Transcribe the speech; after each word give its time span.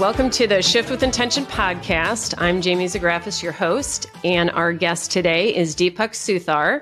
Welcome 0.00 0.30
to 0.30 0.48
the 0.48 0.60
Shift 0.60 0.90
with 0.90 1.04
Intention 1.04 1.46
podcast. 1.46 2.34
I'm 2.38 2.60
Jaime 2.60 2.86
Zagrafis, 2.86 3.44
your 3.44 3.52
host, 3.52 4.08
and 4.24 4.50
our 4.50 4.72
guest 4.72 5.12
today 5.12 5.54
is 5.54 5.76
Deepak 5.76 6.14
Suthar. 6.14 6.80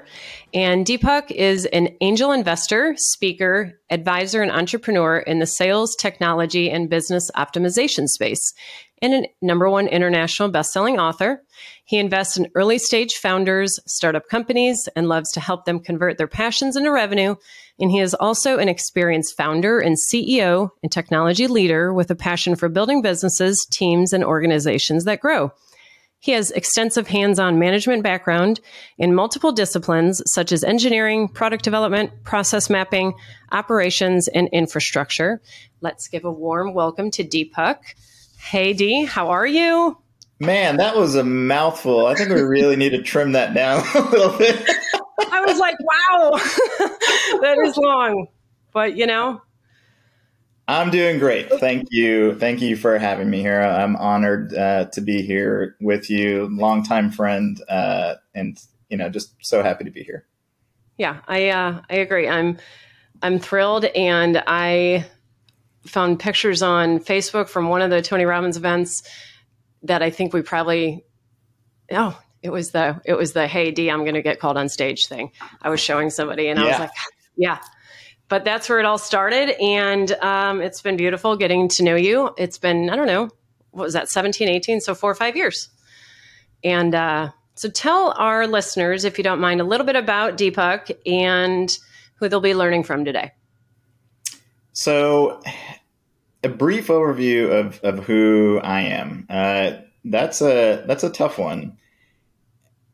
And 0.54 0.86
Deepak 0.86 1.30
is 1.30 1.66
an 1.66 1.90
angel 2.00 2.32
investor, 2.32 2.94
speaker, 2.96 3.78
advisor, 3.90 4.40
and 4.40 4.50
entrepreneur 4.50 5.18
in 5.18 5.40
the 5.40 5.46
sales, 5.46 5.94
technology, 5.94 6.70
and 6.70 6.88
business 6.88 7.30
optimization 7.36 8.06
space, 8.08 8.54
and 9.02 9.12
a 9.12 9.28
number 9.42 9.68
one 9.68 9.88
international 9.88 10.48
best-selling 10.48 10.98
author. 10.98 11.42
He 11.84 11.98
invests 11.98 12.38
in 12.38 12.50
early 12.54 12.78
stage 12.78 13.12
founders, 13.16 13.78
startup 13.86 14.26
companies, 14.30 14.88
and 14.96 15.06
loves 15.06 15.30
to 15.32 15.40
help 15.40 15.66
them 15.66 15.80
convert 15.80 16.16
their 16.16 16.28
passions 16.28 16.76
into 16.76 16.90
revenue 16.90 17.34
and 17.78 17.90
he 17.90 18.00
is 18.00 18.14
also 18.14 18.58
an 18.58 18.68
experienced 18.68 19.36
founder 19.36 19.80
and 19.80 19.96
CEO 19.96 20.70
and 20.82 20.92
technology 20.92 21.46
leader 21.46 21.92
with 21.92 22.10
a 22.10 22.14
passion 22.14 22.56
for 22.56 22.68
building 22.68 23.02
businesses, 23.02 23.66
teams, 23.70 24.12
and 24.12 24.24
organizations 24.24 25.04
that 25.04 25.20
grow. 25.20 25.52
He 26.22 26.30
has 26.32 26.52
extensive 26.52 27.08
hands 27.08 27.40
on 27.40 27.58
management 27.58 28.04
background 28.04 28.60
in 28.96 29.12
multiple 29.12 29.50
disciplines 29.50 30.22
such 30.26 30.52
as 30.52 30.62
engineering, 30.62 31.26
product 31.26 31.64
development, 31.64 32.22
process 32.22 32.70
mapping, 32.70 33.14
operations, 33.50 34.28
and 34.28 34.48
infrastructure. 34.52 35.42
Let's 35.80 36.06
give 36.06 36.24
a 36.24 36.30
warm 36.30 36.74
welcome 36.74 37.10
to 37.10 37.24
Deepak. 37.24 37.78
Hey, 38.38 38.72
D, 38.72 39.04
how 39.04 39.30
are 39.30 39.46
you? 39.46 39.98
Man, 40.38 40.76
that 40.76 40.96
was 40.96 41.16
a 41.16 41.24
mouthful. 41.24 42.06
I 42.06 42.14
think 42.14 42.28
we 42.28 42.40
really 42.40 42.76
need 42.76 42.90
to 42.90 43.02
trim 43.02 43.32
that 43.32 43.52
down 43.52 43.84
a 43.94 44.10
little 44.10 44.38
bit. 44.38 44.64
I 45.18 45.40
was 45.42 45.58
like, 45.58 45.76
wow, 45.80 46.30
that 47.40 47.58
is 47.64 47.76
long. 47.76 48.26
But, 48.72 48.96
you 48.96 49.06
know, 49.06 49.42
I'm 50.68 50.90
doing 50.90 51.18
great. 51.18 51.50
Thank 51.50 51.88
you. 51.90 52.38
Thank 52.38 52.62
you 52.62 52.76
for 52.76 52.98
having 52.98 53.28
me 53.28 53.40
here. 53.40 53.60
I'm 53.60 53.96
honored 53.96 54.54
uh, 54.54 54.86
to 54.92 55.00
be 55.00 55.22
here 55.22 55.76
with 55.80 56.08
you, 56.08 56.48
longtime 56.50 57.10
friend, 57.10 57.60
uh, 57.68 58.14
and 58.34 58.58
you 58.88 58.96
know, 58.96 59.08
just 59.08 59.34
so 59.42 59.62
happy 59.62 59.84
to 59.84 59.90
be 59.90 60.02
here. 60.02 60.26
Yeah, 60.96 61.20
I 61.26 61.48
uh, 61.48 61.82
I 61.90 61.96
agree. 61.96 62.28
I'm 62.28 62.58
I'm 63.20 63.38
thrilled, 63.38 63.84
and 63.84 64.42
I 64.46 65.06
found 65.86 66.20
pictures 66.20 66.62
on 66.62 67.00
Facebook 67.00 67.48
from 67.48 67.68
one 67.68 67.82
of 67.82 67.90
the 67.90 68.00
Tony 68.00 68.24
Robbins 68.24 68.56
events 68.56 69.02
that 69.82 70.00
I 70.00 70.10
think 70.10 70.32
we 70.32 70.42
probably 70.42 71.04
oh 71.90 72.18
it 72.42 72.50
was 72.50 72.72
the 72.72 73.00
it 73.04 73.14
was 73.14 73.32
the 73.32 73.46
hey 73.46 73.70
D, 73.70 73.90
I'm 73.90 74.00
going 74.00 74.14
to 74.14 74.22
get 74.22 74.40
called 74.40 74.56
on 74.56 74.68
stage 74.68 75.06
thing. 75.06 75.30
I 75.62 75.70
was 75.70 75.80
showing 75.80 76.10
somebody, 76.10 76.48
and 76.48 76.58
yeah. 76.58 76.64
I 76.64 76.68
was 76.68 76.78
like, 76.80 76.90
yeah. 77.36 77.58
But 78.28 78.44
that's 78.44 78.68
where 78.68 78.78
it 78.78 78.86
all 78.86 78.98
started, 78.98 79.50
and 79.60 80.10
um, 80.12 80.60
it's 80.60 80.80
been 80.80 80.96
beautiful 80.96 81.36
getting 81.36 81.68
to 81.68 81.82
know 81.82 81.96
you. 81.96 82.34
It's 82.36 82.58
been 82.58 82.90
I 82.90 82.96
don't 82.96 83.06
know 83.06 83.30
what 83.70 83.84
was 83.84 83.94
that 83.94 84.10
17, 84.10 84.48
18, 84.48 84.80
so 84.80 84.94
four 84.94 85.10
or 85.10 85.14
five 85.14 85.36
years, 85.36 85.68
and 86.64 86.94
uh, 86.94 87.30
so 87.54 87.68
tell 87.68 88.12
our 88.18 88.46
listeners 88.46 89.04
if 89.04 89.18
you 89.18 89.24
don't 89.24 89.40
mind 89.40 89.60
a 89.60 89.64
little 89.64 89.86
bit 89.86 89.96
about 89.96 90.36
Deepak 90.36 90.96
and 91.06 91.76
who 92.16 92.28
they'll 92.28 92.40
be 92.40 92.54
learning 92.54 92.84
from 92.84 93.04
today. 93.04 93.32
So, 94.72 95.40
a 96.42 96.48
brief 96.48 96.88
overview 96.88 97.50
of, 97.52 97.80
of 97.82 98.04
who 98.04 98.60
I 98.62 98.82
am. 98.82 99.26
Uh, 99.28 99.72
that's 100.04 100.40
a 100.40 100.82
that's 100.86 101.04
a 101.04 101.10
tough 101.10 101.38
one 101.38 101.78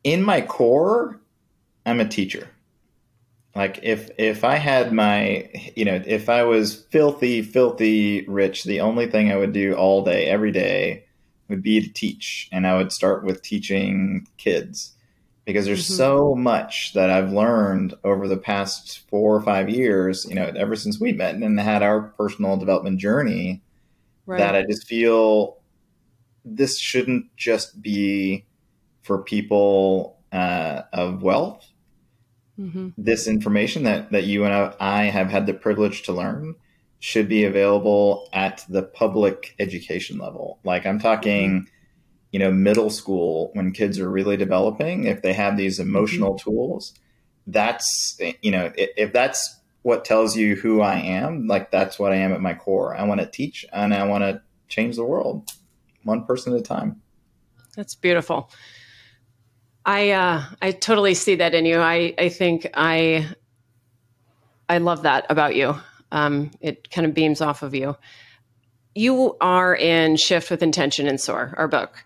in 0.03 0.23
my 0.23 0.41
core, 0.41 1.19
I'm 1.85 1.99
a 1.99 2.07
teacher. 2.07 2.49
Like 3.55 3.79
if 3.81 4.09
if 4.17 4.43
I 4.43 4.55
had 4.55 4.93
my 4.93 5.49
you 5.75 5.83
know 5.83 6.01
if 6.05 6.29
I 6.29 6.43
was 6.43 6.85
filthy 6.91 7.41
filthy 7.41 8.25
rich, 8.27 8.63
the 8.63 8.79
only 8.79 9.07
thing 9.07 9.31
I 9.31 9.37
would 9.37 9.53
do 9.53 9.73
all 9.73 10.03
day 10.03 10.25
every 10.25 10.51
day 10.51 11.05
would 11.49 11.63
be 11.63 11.81
to 11.81 11.91
teach, 11.91 12.47
and 12.51 12.67
I 12.67 12.77
would 12.77 12.91
start 12.91 13.23
with 13.23 13.41
teaching 13.41 14.27
kids 14.37 14.93
because 15.45 15.65
there's 15.65 15.83
mm-hmm. 15.83 15.95
so 15.95 16.35
much 16.35 16.93
that 16.93 17.09
I've 17.09 17.33
learned 17.33 17.95
over 18.03 18.27
the 18.27 18.37
past 18.37 19.09
four 19.09 19.35
or 19.35 19.41
five 19.41 19.67
years. 19.67 20.25
You 20.29 20.35
know, 20.35 20.51
ever 20.55 20.75
since 20.75 20.99
we 20.99 21.11
met 21.11 21.35
and 21.35 21.59
had 21.59 21.81
our 21.81 22.01
personal 22.01 22.55
development 22.55 22.99
journey, 22.99 23.63
right. 24.27 24.37
that 24.37 24.55
I 24.55 24.61
just 24.61 24.87
feel 24.87 25.57
this 26.45 26.77
shouldn't 26.77 27.35
just 27.35 27.81
be 27.81 28.45
for 29.09 29.23
people 29.23 30.19
uh, 30.31 30.83
of 30.93 31.23
wealth. 31.23 31.67
Mm-hmm. 32.59 32.89
This 32.95 33.27
information 33.27 33.85
that, 33.85 34.11
that 34.11 34.25
you 34.25 34.45
and 34.45 34.75
I 34.79 35.05
have 35.05 35.31
had 35.31 35.47
the 35.47 35.55
privilege 35.55 36.03
to 36.03 36.13
learn 36.13 36.53
should 36.99 37.27
be 37.27 37.43
available 37.43 38.29
at 38.33 38.63
the 38.69 38.83
public 38.83 39.55
education 39.57 40.19
level. 40.19 40.59
Like 40.63 40.85
I'm 40.85 40.99
talking, 40.99 41.49
mm-hmm. 41.49 41.69
you 42.29 42.37
know, 42.37 42.51
middle 42.51 42.91
school 42.91 43.49
when 43.53 43.71
kids 43.71 43.97
are 43.97 44.11
really 44.11 44.37
developing, 44.37 45.05
if 45.05 45.23
they 45.23 45.33
have 45.33 45.57
these 45.57 45.79
emotional 45.79 46.35
mm-hmm. 46.35 46.47
tools, 46.47 46.93
that's, 47.47 48.15
you 48.43 48.51
know, 48.51 48.71
if, 48.77 48.89
if 48.95 49.11
that's 49.11 49.59
what 49.81 50.05
tells 50.05 50.37
you 50.37 50.55
who 50.55 50.81
I 50.81 50.99
am, 50.99 51.47
like 51.47 51.71
that's 51.71 51.97
what 51.97 52.11
I 52.11 52.17
am 52.17 52.31
at 52.31 52.41
my 52.41 52.53
core. 52.53 52.95
I 52.95 53.05
want 53.05 53.21
to 53.21 53.25
teach 53.25 53.65
and 53.73 53.91
I 53.91 54.03
want 54.03 54.23
to 54.23 54.43
change 54.67 54.97
the 54.97 55.03
world 55.03 55.49
one 56.03 56.25
person 56.25 56.53
at 56.53 56.59
a 56.59 56.63
time. 56.63 57.01
That's 57.75 57.95
beautiful. 57.95 58.51
I 59.89 60.11
uh, 60.11 60.43
I 60.61 60.71
totally 60.71 61.15
see 61.15 61.33
that 61.35 61.55
in 61.55 61.65
you. 61.65 61.79
I 61.79 62.13
I 62.15 62.29
think 62.29 62.67
I 62.75 63.27
I 64.69 64.77
love 64.77 65.01
that 65.01 65.25
about 65.29 65.55
you. 65.55 65.75
Um, 66.11 66.51
it 66.61 66.91
kind 66.91 67.07
of 67.07 67.15
beams 67.15 67.41
off 67.41 67.63
of 67.63 67.73
you. 67.73 67.97
You 68.93 69.35
are 69.41 69.75
in 69.75 70.15
Shift 70.15 70.51
with 70.51 70.61
Intention 70.61 71.07
and 71.07 71.19
Soar, 71.19 71.55
our 71.57 71.67
book. 71.67 72.03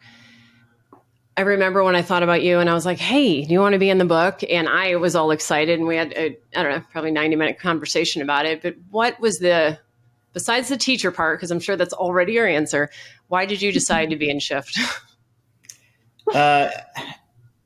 I 1.36 1.42
remember 1.42 1.84
when 1.84 1.98
I 1.98 2.04
thought 2.04 2.24
about 2.24 2.42
you 2.42 2.60
and 2.60 2.70
I 2.70 2.74
was 2.74 2.86
like, 2.86 3.00
hey, 3.00 3.44
do 3.44 3.52
you 3.52 3.60
want 3.60 3.74
to 3.74 3.80
be 3.80 3.90
in 3.90 3.98
the 3.98 4.06
book? 4.06 4.42
And 4.50 4.70
I 4.70 4.96
was 4.96 5.14
all 5.14 5.32
excited 5.32 5.80
and 5.80 5.88
we 5.88 5.98
had, 5.98 6.14
a, 6.14 6.38
I 6.56 6.64
don't 6.64 6.72
know, 6.72 6.84
probably 6.92 7.12
90 7.12 7.36
minute 7.36 7.60
conversation 7.60 8.22
about 8.22 8.46
it. 8.46 8.62
But 8.62 8.76
what 8.92 9.20
was 9.20 9.40
the, 9.40 9.80
besides 10.32 10.70
the 10.70 10.78
teacher 10.78 11.12
part, 11.12 11.40
because 11.40 11.50
I'm 11.50 11.60
sure 11.60 11.76
that's 11.76 11.94
already 11.94 12.34
your 12.34 12.46
answer, 12.46 12.92
why 13.30 13.46
did 13.48 13.62
you 13.62 13.72
decide 13.72 14.12
to 14.12 14.16
be 14.16 14.30
in 14.30 14.40
Shift? 14.40 14.80
uh, 16.34 16.70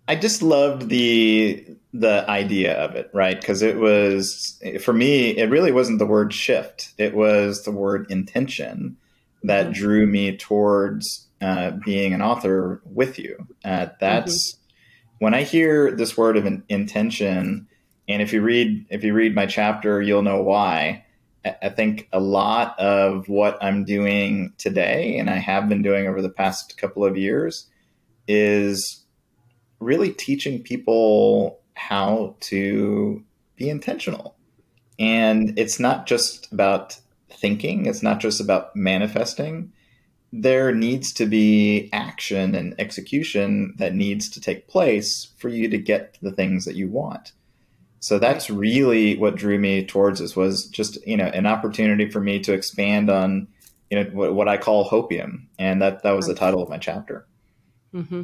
I 0.08 0.16
just 0.16 0.42
loved 0.42 0.90
the 0.90 1.66
the 1.94 2.30
idea 2.30 2.76
of 2.78 2.96
it, 2.96 3.10
right? 3.14 3.40
Because 3.40 3.62
it 3.62 3.78
was 3.78 4.62
for 4.82 4.94
me, 4.94 5.38
it 5.38 5.50
really 5.50 5.72
wasn't 5.72 6.00
the 6.00 6.06
word 6.06 6.34
shift; 6.34 6.94
it 6.98 7.14
was 7.14 7.64
the 7.64 7.72
word 7.72 8.10
intention 8.10 8.98
that 9.44 9.66
mm-hmm. 9.66 9.74
drew 9.74 10.08
me 10.08 10.38
towards 10.38 11.28
uh, 11.42 11.72
being 11.86 12.14
an 12.14 12.22
author 12.22 12.82
with 12.86 13.20
you. 13.20 13.48
Uh, 13.66 13.88
that's 14.00 14.54
mm-hmm. 14.54 15.26
when 15.26 15.34
I 15.34 15.44
hear 15.44 15.92
this 15.92 16.18
word 16.18 16.38
of 16.38 16.46
an 16.46 16.64
intention, 16.70 17.68
and 18.08 18.22
if 18.22 18.32
you 18.32 18.42
read 18.42 18.86
if 18.90 19.04
you 19.04 19.14
read 19.14 19.36
my 19.36 19.46
chapter, 19.46 20.02
you'll 20.02 20.24
know 20.24 20.42
why. 20.42 21.04
I 21.62 21.70
think 21.70 22.10
a 22.12 22.20
lot 22.20 22.78
of 22.78 23.30
what 23.30 23.62
I'm 23.64 23.86
doing 23.86 24.54
today, 24.58 25.18
and 25.18 25.30
I 25.30 25.38
have 25.38 25.70
been 25.70 25.82
doing 25.82 26.08
over 26.08 26.22
the 26.22 26.30
past 26.30 26.78
couple 26.78 27.06
of 27.06 27.16
years, 27.16 27.68
is 28.28 28.97
really 29.80 30.12
teaching 30.12 30.62
people 30.62 31.60
how 31.76 32.36
to 32.42 33.24
be 33.56 33.70
intentional. 33.70 34.36
And 35.00 35.58
it's 35.58 35.80
not 35.80 36.08
just 36.08 36.52
about 36.52 37.00
thinking, 37.30 37.86
it's 37.86 38.02
not 38.02 38.20
just 38.20 38.42
about 38.42 38.76
manifesting. 38.76 39.72
There 40.34 40.74
needs 40.74 41.14
to 41.14 41.26
be 41.26 41.90
action 41.94 42.56
and 42.56 42.76
execution 42.80 43.76
that 43.78 43.94
needs 43.94 44.30
to 44.30 44.42
take 44.42 44.68
place 44.68 45.32
for 45.38 45.50
you 45.50 45.70
to 45.70 45.78
get 45.78 46.18
the 46.22 46.32
things 46.32 46.66
that 46.66 46.76
you 46.76 46.90
want. 46.90 47.32
So 48.00 48.20
that's 48.20 48.50
really 48.50 49.18
what 49.18 49.36
drew 49.36 49.58
me 49.58 49.86
towards 49.86 50.20
this 50.20 50.36
was 50.36 50.68
just, 50.68 51.06
you 51.08 51.18
know, 51.18 51.26
an 51.26 51.46
opportunity 51.46 52.10
for 52.10 52.20
me 52.20 52.40
to 52.42 52.54
expand 52.54 53.10
on, 53.10 53.48
you 53.90 53.98
know, 53.98 54.10
what, 54.12 54.34
what 54.34 54.48
I 54.48 54.58
call 54.58 54.90
hopium. 54.90 55.48
And 55.58 55.82
that, 55.82 56.04
that 56.04 56.12
was 56.12 56.28
the 56.28 56.36
title 56.36 56.62
of 56.62 56.70
my 56.70 56.78
chapter. 56.78 57.28
Mm-hmm. 57.94 58.24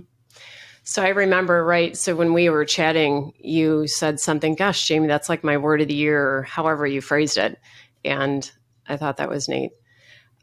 So 0.83 1.01
I 1.01 1.09
remember, 1.09 1.63
right? 1.63 1.95
So 1.95 2.15
when 2.15 2.33
we 2.33 2.50
were 2.50 2.65
chatting, 2.65 3.33
you 3.39 3.88
said 3.88 4.19
something, 4.19 4.56
gosh, 4.56 4.88
Jaime, 4.88 5.07
that's 5.07 5.30
like 5.30 5.44
my 5.44 5.57
word 5.57 5.81
of 5.81 5.88
the 5.88 5.94
year, 5.94 6.21
or 6.21 6.44
however 6.44 6.85
you 6.85 7.00
phrased 7.00 7.38
it. 7.38 7.57
And 8.03 8.50
I 8.88 8.97
thought 8.97 9.18
that 9.18 9.30
was 9.30 9.47
neat. 9.47 9.71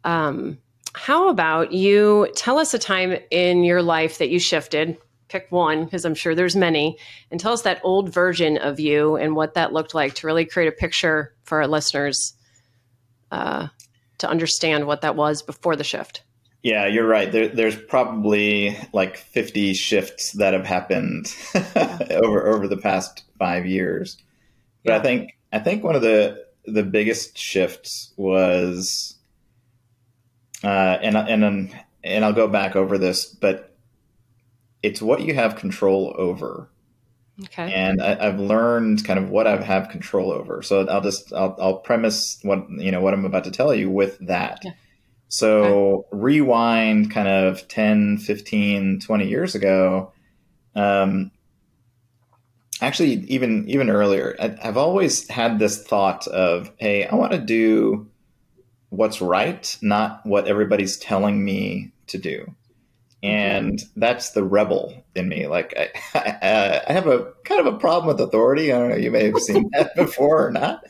Um, 0.02 0.58
how 0.94 1.28
about 1.28 1.72
you 1.72 2.28
tell 2.34 2.58
us 2.58 2.72
a 2.72 2.78
time 2.78 3.18
in 3.30 3.64
your 3.64 3.82
life 3.82 4.18
that 4.18 4.30
you 4.30 4.38
shifted? 4.38 4.96
Pick 5.28 5.46
one, 5.50 5.84
because 5.84 6.04
I'm 6.04 6.14
sure 6.14 6.34
there's 6.34 6.56
many, 6.56 6.98
and 7.30 7.38
tell 7.38 7.52
us 7.52 7.62
that 7.62 7.82
old 7.84 8.12
version 8.12 8.56
of 8.56 8.80
you 8.80 9.16
and 9.16 9.36
what 9.36 9.54
that 9.54 9.72
looked 9.72 9.94
like 9.94 10.14
to 10.14 10.26
really 10.26 10.46
create 10.46 10.68
a 10.68 10.72
picture 10.72 11.34
for 11.44 11.58
our 11.60 11.68
listeners 11.68 12.32
uh, 13.30 13.68
to 14.18 14.28
understand 14.28 14.86
what 14.86 15.02
that 15.02 15.14
was 15.14 15.42
before 15.42 15.76
the 15.76 15.84
shift. 15.84 16.22
Yeah, 16.62 16.86
you're 16.86 17.06
right. 17.06 17.30
There, 17.32 17.48
there's 17.48 17.76
probably 17.76 18.76
like 18.92 19.16
50 19.16 19.72
shifts 19.74 20.32
that 20.32 20.52
have 20.52 20.66
happened 20.66 21.34
over 22.10 22.46
over 22.46 22.68
the 22.68 22.76
past 22.76 23.24
five 23.38 23.64
years. 23.64 24.18
But 24.84 24.92
yeah. 24.92 24.98
I 24.98 25.00
think 25.00 25.38
I 25.52 25.58
think 25.58 25.82
one 25.82 25.96
of 25.96 26.02
the 26.02 26.44
the 26.66 26.82
biggest 26.82 27.38
shifts 27.38 28.12
was 28.16 29.16
uh, 30.62 30.98
and 31.02 31.16
and 31.16 31.44
um, 31.44 31.70
and 32.04 32.24
I'll 32.24 32.32
go 32.32 32.48
back 32.48 32.76
over 32.76 32.98
this, 32.98 33.24
but 33.24 33.76
it's 34.82 35.02
what 35.02 35.22
you 35.22 35.34
have 35.34 35.56
control 35.56 36.14
over. 36.16 36.70
Okay. 37.44 37.72
And 37.72 38.02
I, 38.02 38.22
have 38.22 38.38
learned 38.38 39.04
kind 39.06 39.18
of 39.18 39.30
what 39.30 39.46
I 39.46 39.56
have 39.62 39.88
control 39.88 40.30
over. 40.30 40.60
So 40.60 40.86
I'll 40.86 41.00
just 41.00 41.32
I'll, 41.32 41.56
I'll 41.58 41.78
premise 41.78 42.38
what 42.42 42.68
you 42.70 42.90
know 42.90 43.00
what 43.00 43.14
I'm 43.14 43.24
about 43.24 43.44
to 43.44 43.50
tell 43.50 43.74
you 43.74 43.90
with 43.90 44.18
that. 44.26 44.60
Yeah. 44.62 44.72
So 45.30 45.62
okay. 45.62 46.08
rewind 46.10 47.12
kind 47.12 47.28
of 47.28 47.66
10, 47.68 48.18
15, 48.18 48.98
20 48.98 49.28
years 49.28 49.54
ago. 49.54 50.12
Um, 50.74 51.30
actually, 52.82 53.12
even 53.28 53.68
even 53.68 53.90
earlier, 53.90 54.34
I, 54.40 54.56
I've 54.62 54.76
always 54.76 55.28
had 55.28 55.60
this 55.60 55.84
thought 55.84 56.26
of, 56.26 56.72
hey, 56.78 57.06
I 57.06 57.14
want 57.14 57.30
to 57.32 57.38
do 57.38 58.08
what's 58.88 59.20
right, 59.20 59.78
not 59.80 60.26
what 60.26 60.48
everybody's 60.48 60.98
telling 60.98 61.44
me 61.44 61.92
to 62.08 62.18
do. 62.18 62.52
And 63.22 63.80
that's 63.96 64.30
the 64.30 64.42
rebel 64.42 65.04
in 65.14 65.28
me. 65.28 65.46
Like 65.46 65.74
I, 65.76 65.90
I, 66.18 66.82
I 66.88 66.92
have 66.92 67.06
a 67.06 67.32
kind 67.44 67.64
of 67.64 67.72
a 67.72 67.78
problem 67.78 68.08
with 68.08 68.20
authority. 68.20 68.72
I 68.72 68.78
don't 68.78 68.88
know. 68.90 68.96
You 68.96 69.12
may 69.12 69.26
have 69.26 69.38
seen 69.38 69.70
that 69.74 69.94
before 69.96 70.44
or 70.44 70.50
not. 70.50 70.82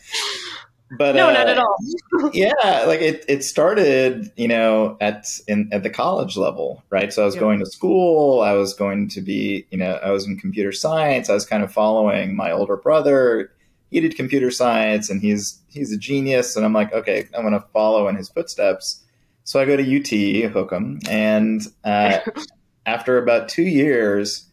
But 0.98 1.14
no, 1.14 1.28
uh, 1.28 1.32
not 1.32 1.48
at 1.48 1.58
all. 1.58 1.76
yeah, 2.32 2.84
like 2.86 3.00
it, 3.00 3.24
it 3.28 3.44
started, 3.44 4.32
you 4.36 4.48
know, 4.48 4.96
at 5.00 5.26
in 5.46 5.68
at 5.72 5.82
the 5.82 5.90
college 5.90 6.36
level, 6.36 6.82
right? 6.90 7.12
So 7.12 7.22
I 7.22 7.26
was 7.26 7.36
yeah. 7.36 7.42
going 7.42 7.60
to 7.60 7.66
school. 7.66 8.40
I 8.40 8.52
was 8.52 8.74
going 8.74 9.08
to 9.10 9.20
be, 9.20 9.66
you 9.70 9.78
know, 9.78 10.00
I 10.02 10.10
was 10.10 10.26
in 10.26 10.36
computer 10.36 10.72
science. 10.72 11.30
I 11.30 11.34
was 11.34 11.46
kind 11.46 11.62
of 11.62 11.72
following 11.72 12.34
my 12.34 12.50
older 12.50 12.76
brother 12.76 13.50
he 13.90 14.00
did 14.00 14.16
computer 14.16 14.50
science 14.50 15.10
and 15.10 15.20
he's 15.20 15.60
he's 15.68 15.92
a 15.92 15.96
genius 15.96 16.56
and 16.56 16.64
i'm 16.64 16.72
like 16.72 16.92
okay 16.92 17.28
i'm 17.34 17.42
going 17.42 17.52
to 17.52 17.66
follow 17.72 18.08
in 18.08 18.16
his 18.16 18.28
footsteps 18.28 19.02
so 19.44 19.60
i 19.60 19.64
go 19.64 19.76
to 19.76 19.96
ut 19.96 20.52
hookham 20.52 21.00
and 21.08 21.62
uh, 21.84 22.18
after 22.86 23.18
about 23.18 23.48
two 23.48 23.62
years 23.62 24.46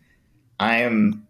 i 0.60 0.78
am 0.78 1.25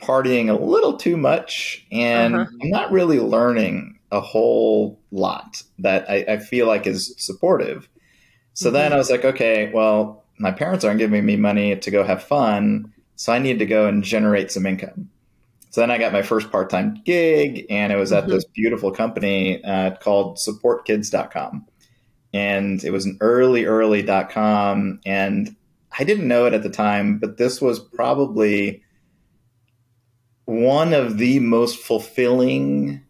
partying 0.00 0.48
a 0.48 0.62
little 0.62 0.96
too 0.96 1.16
much 1.16 1.84
and 1.90 2.36
uh-huh. 2.36 2.50
i'm 2.62 2.70
not 2.70 2.92
really 2.92 3.18
learning 3.18 3.97
a 4.10 4.20
whole 4.20 5.00
lot 5.10 5.62
that 5.78 6.08
I, 6.08 6.24
I 6.28 6.38
feel 6.38 6.66
like 6.66 6.86
is 6.86 7.14
supportive 7.18 7.88
so 8.54 8.68
mm-hmm. 8.68 8.74
then 8.74 8.92
i 8.92 8.96
was 8.96 9.10
like 9.10 9.24
okay 9.24 9.70
well 9.72 10.24
my 10.38 10.50
parents 10.50 10.84
aren't 10.84 10.98
giving 10.98 11.26
me 11.26 11.36
money 11.36 11.76
to 11.76 11.90
go 11.90 12.04
have 12.04 12.22
fun 12.22 12.92
so 13.16 13.32
i 13.32 13.38
need 13.38 13.58
to 13.58 13.66
go 13.66 13.86
and 13.86 14.02
generate 14.02 14.50
some 14.50 14.66
income 14.66 15.10
so 15.70 15.82
then 15.82 15.90
I 15.90 15.98
got 15.98 16.12
my 16.12 16.22
first 16.22 16.50
part 16.50 16.70
time 16.70 17.00
gig, 17.04 17.66
and 17.70 17.92
it 17.92 17.96
was 17.96 18.12
at 18.12 18.24
mm-hmm. 18.24 18.32
this 18.32 18.44
beautiful 18.46 18.90
company 18.90 19.62
uh, 19.62 19.96
called 19.96 20.38
supportkids.com. 20.38 21.66
And 22.32 22.82
it 22.84 22.90
was 22.90 23.06
an 23.06 23.18
early, 23.20 23.64
early 23.64 24.02
dot 24.02 24.30
com. 24.30 25.00
And 25.04 25.54
I 25.98 26.04
didn't 26.04 26.28
know 26.28 26.46
it 26.46 26.54
at 26.54 26.62
the 26.62 26.70
time, 26.70 27.18
but 27.18 27.38
this 27.38 27.60
was 27.60 27.78
probably 27.78 28.82
one 30.44 30.94
of 30.94 31.18
the 31.18 31.40
most 31.40 31.78
fulfilling 31.78 33.02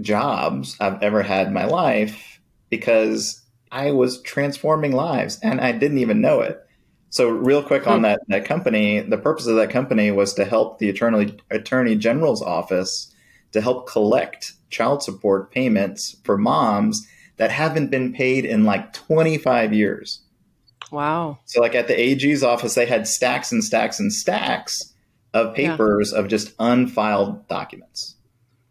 jobs 0.00 0.76
I've 0.80 1.02
ever 1.02 1.22
had 1.22 1.48
in 1.48 1.52
my 1.52 1.64
life 1.64 2.40
because 2.70 3.42
I 3.70 3.90
was 3.92 4.22
transforming 4.22 4.92
lives 4.92 5.38
and 5.42 5.60
I 5.60 5.72
didn't 5.72 5.98
even 5.98 6.20
know 6.20 6.40
it. 6.40 6.62
So, 7.10 7.28
real 7.30 7.62
quick 7.62 7.86
on 7.86 7.98
hmm. 7.98 8.02
that 8.02 8.20
that 8.28 8.44
company, 8.44 9.00
the 9.00 9.18
purpose 9.18 9.46
of 9.46 9.56
that 9.56 9.70
company 9.70 10.10
was 10.10 10.34
to 10.34 10.44
help 10.44 10.78
the 10.78 10.90
attorney 10.90 11.36
attorney 11.50 11.96
general's 11.96 12.42
office 12.42 13.12
to 13.52 13.60
help 13.60 13.88
collect 13.88 14.52
child 14.70 15.02
support 15.02 15.50
payments 15.50 16.16
for 16.24 16.36
moms 16.36 17.06
that 17.36 17.50
haven't 17.50 17.90
been 17.90 18.12
paid 18.12 18.44
in 18.44 18.64
like 18.64 18.92
25 18.92 19.72
years. 19.72 20.20
Wow. 20.90 21.38
So, 21.44 21.60
like 21.60 21.74
at 21.74 21.88
the 21.88 21.98
AG's 21.98 22.42
office, 22.42 22.74
they 22.74 22.86
had 22.86 23.06
stacks 23.06 23.52
and 23.52 23.62
stacks 23.62 23.98
and 23.98 24.12
stacks 24.12 24.92
of 25.32 25.54
papers 25.54 26.12
yeah. 26.12 26.20
of 26.20 26.28
just 26.28 26.52
unfiled 26.58 27.46
documents. 27.48 28.16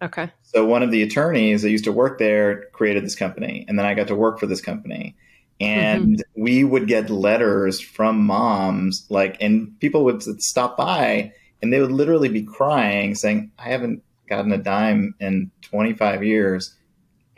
Okay. 0.02 0.32
So, 0.56 0.66
one 0.66 0.84
of 0.84 0.92
the 0.92 1.04
attorneys 1.04 1.64
that 1.64 1.70
used 1.70 1.84
to 1.84 1.92
work 1.92 2.18
there 2.18 2.66
created 2.72 3.04
this 3.04 3.16
company, 3.16 3.66
and 3.68 3.78
then 3.78 3.86
I 3.86 3.94
got 3.94 4.08
to 4.08 4.16
work 4.16 4.40
for 4.40 4.48
this 4.48 4.62
company 4.62 5.16
and 5.60 6.18
mm-hmm. 6.18 6.42
we 6.42 6.64
would 6.64 6.88
get 6.88 7.10
letters 7.10 7.80
from 7.80 8.20
moms 8.26 9.06
like 9.10 9.38
and 9.40 9.80
people 9.80 10.04
would 10.04 10.22
stop 10.42 10.76
by 10.76 11.32
and 11.62 11.72
they 11.72 11.80
would 11.80 11.92
literally 11.92 12.30
be 12.30 12.44
crying 12.44 13.16
saying 13.16 13.52
i 13.58 13.70
haven't 13.70 14.04
gotten 14.28 14.52
a 14.52 14.58
dime 14.58 15.14
in 15.20 15.50
25 15.62 16.24
years 16.24 16.76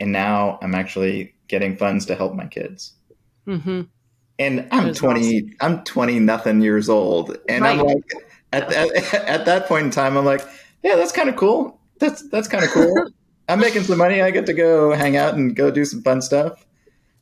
and 0.00 0.10
now 0.10 0.58
i'm 0.62 0.74
actually 0.74 1.32
getting 1.46 1.76
funds 1.76 2.06
to 2.06 2.14
help 2.14 2.34
my 2.34 2.46
kids 2.46 2.94
mm-hmm. 3.46 3.82
and 4.38 4.68
i'm 4.72 4.92
20 4.92 5.20
awesome. 5.20 5.56
i'm 5.60 5.84
20 5.84 6.18
nothing 6.18 6.60
years 6.60 6.88
old 6.88 7.36
and 7.48 7.62
right. 7.62 7.78
i'm 7.78 7.86
like 7.86 8.12
at, 8.52 8.72
at, 8.72 9.14
at 9.14 9.44
that 9.44 9.66
point 9.66 9.84
in 9.84 9.90
time 9.90 10.16
i'm 10.16 10.24
like 10.24 10.44
yeah 10.82 10.96
that's 10.96 11.12
kind 11.12 11.28
of 11.28 11.36
cool 11.36 11.77
that's 11.98 12.28
that's 12.28 12.48
kind 12.48 12.64
of 12.64 12.70
cool 12.70 12.94
i'm 13.48 13.60
making 13.60 13.82
some 13.82 13.98
money 13.98 14.22
i 14.22 14.30
get 14.30 14.46
to 14.46 14.52
go 14.52 14.92
hang 14.92 15.16
out 15.16 15.34
and 15.34 15.56
go 15.56 15.70
do 15.70 15.84
some 15.84 16.02
fun 16.02 16.20
stuff 16.20 16.64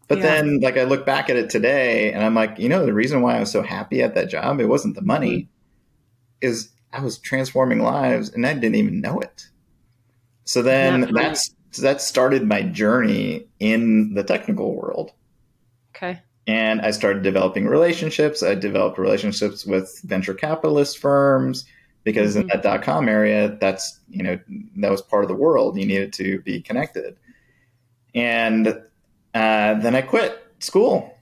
but 0.08 0.19
yeah. 0.19 0.25
then, 0.25 0.61
like, 0.61 0.76
I 0.76 0.84
look 0.84 1.05
back 1.05 1.31
at 1.31 1.37
it 1.37 1.50
today 1.50 2.12
and 2.12 2.25
I'm 2.25 2.34
like, 2.34 2.58
you 2.58 2.69
know, 2.69 2.87
the 2.87 2.94
reason 2.94 3.23
why 3.23 3.37
I 3.37 3.40
was 3.40 3.50
so 3.50 3.62
happy 3.62 4.02
at 4.02 4.14
that 4.14 4.28
job, 4.28 4.61
it 4.61 4.67
wasn't 4.67 4.94
the 4.94 5.02
money, 5.02 5.43
mm-hmm. 5.43 6.46
is 6.46 6.70
I 6.93 7.00
was 7.00 7.19
transforming 7.19 7.81
lives 7.81 8.31
and 8.31 8.46
I 8.46 8.55
didn't 8.55 8.76
even 8.76 9.00
know 9.00 9.19
it. 9.19 9.49
So 10.44 10.62
then 10.62 11.12
that's 11.12 11.52
that 11.79 12.00
started 12.00 12.46
my 12.46 12.62
journey 12.62 13.49
in 13.58 14.14
the 14.14 14.22
technical 14.22 14.75
world. 14.75 15.12
Okay. 15.94 16.22
And 16.46 16.81
I 16.81 16.93
started 16.93 17.25
developing 17.25 17.67
relationships. 17.67 18.43
I 18.44 18.55
developed 18.55 18.99
relationships 18.99 19.67
with 19.67 20.00
venture 20.05 20.34
capitalist 20.34 20.99
firms 20.99 21.64
because 22.06 22.37
mm-hmm. 22.37 22.43
in 22.43 22.47
that 22.47 22.62
dot 22.62 22.82
com 22.82 23.08
area, 23.08 23.58
that's, 23.61 23.99
you 24.08 24.23
know, 24.23 24.38
that 24.76 24.91
was 24.91 25.03
part 25.03 25.25
of 25.25 25.29
the 25.29 25.35
world. 25.35 25.76
You 25.76 25.85
needed 25.85 26.14
to 26.14 26.41
be 26.43 26.62
connected. 26.62 27.17
And 28.14 28.69
uh, 28.69 29.75
then 29.75 29.94
I 29.94 30.00
quit 30.00 30.41
school. 30.61 31.12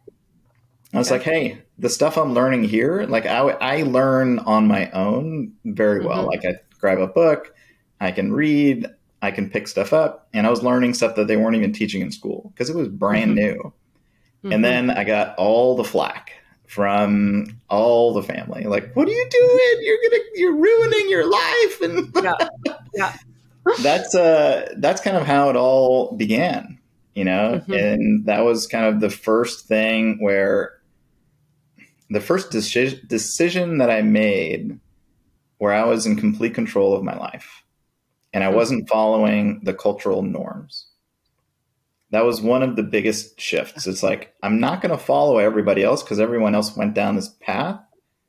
I 0.92 0.98
was 0.98 1.10
okay. 1.10 1.16
like, 1.16 1.24
hey, 1.24 1.62
the 1.78 1.88
stuff 1.88 2.16
I'm 2.18 2.34
learning 2.34 2.64
here, 2.64 3.04
like 3.08 3.26
I, 3.26 3.38
I 3.38 3.82
learn 3.82 4.38
on 4.40 4.68
my 4.68 4.90
own 4.90 5.54
very 5.64 6.04
well. 6.04 6.28
Mm-hmm. 6.28 6.44
Like 6.44 6.44
I 6.44 6.60
grab 6.78 7.00
a 7.00 7.08
book, 7.08 7.54
I 8.00 8.12
can 8.12 8.32
read, 8.32 8.86
I 9.22 9.30
can 9.30 9.48
pick 9.50 9.66
stuff 9.66 9.92
up. 9.92 10.28
And 10.34 10.46
I 10.46 10.50
was 10.50 10.62
learning 10.62 10.94
stuff 10.94 11.16
that 11.16 11.26
they 11.26 11.38
weren't 11.38 11.56
even 11.56 11.72
teaching 11.72 12.02
in 12.02 12.12
school 12.12 12.52
because 12.52 12.68
it 12.68 12.76
was 12.76 12.88
brand 12.88 13.30
mm-hmm. 13.30 13.56
new. 13.56 13.56
Mm-hmm. 13.64 14.52
And 14.52 14.64
then 14.64 14.90
I 14.90 15.04
got 15.04 15.34
all 15.36 15.76
the 15.76 15.82
flack 15.82 16.32
from 16.74 17.46
all 17.70 18.12
the 18.12 18.22
family. 18.22 18.64
Like, 18.64 18.96
what 18.96 19.06
are 19.06 19.12
you 19.12 19.28
doing? 19.30 19.78
You're 19.82 20.10
gonna 20.10 20.22
you're 20.34 20.56
ruining 20.56 21.08
your 21.08 21.30
life. 21.30 21.80
And 21.82 22.12
yeah. 22.22 22.48
yeah. 22.94 23.16
that's 23.82 24.14
uh 24.14 24.74
that's 24.78 25.00
kind 25.00 25.16
of 25.16 25.24
how 25.24 25.48
it 25.48 25.56
all 25.56 26.12
began 26.16 26.78
you 27.14 27.24
know 27.24 27.62
mm-hmm. 27.62 27.72
and 27.72 28.26
that 28.26 28.44
was 28.44 28.66
kind 28.66 28.84
of 28.84 29.00
the 29.00 29.08
first 29.08 29.66
thing 29.66 30.18
where 30.20 30.78
the 32.10 32.20
first 32.20 32.50
deci- 32.50 33.06
decision 33.08 33.78
that 33.78 33.90
i 33.90 34.02
made 34.02 34.78
where 35.58 35.72
i 35.72 35.84
was 35.84 36.04
in 36.04 36.14
complete 36.14 36.54
control 36.54 36.94
of 36.94 37.02
my 37.02 37.16
life 37.16 37.62
and 38.34 38.44
i 38.44 38.48
mm-hmm. 38.48 38.56
wasn't 38.56 38.88
following 38.88 39.60
the 39.62 39.72
cultural 39.72 40.22
norms 40.22 40.88
that 42.14 42.24
was 42.24 42.40
one 42.40 42.62
of 42.62 42.76
the 42.76 42.82
biggest 42.82 43.40
shifts. 43.40 43.86
It's 43.86 44.02
like 44.02 44.34
i'm 44.42 44.60
not 44.60 44.80
going 44.80 44.96
to 44.96 45.02
follow 45.02 45.38
everybody 45.38 45.82
else 45.82 46.02
because 46.02 46.20
everyone 46.20 46.54
else 46.54 46.76
went 46.76 46.94
down 46.94 47.16
this 47.16 47.28
path. 47.40 47.80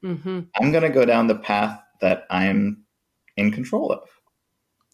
Mm-hmm. 0.03 0.41
i'm 0.59 0.71
going 0.71 0.83
to 0.83 0.89
go 0.89 1.03
down 1.03 1.25
the 1.25 1.35
path 1.35 1.81
that 2.01 2.25
i'm 2.29 2.83
in 3.37 3.51
control 3.51 3.91
of. 3.91 4.09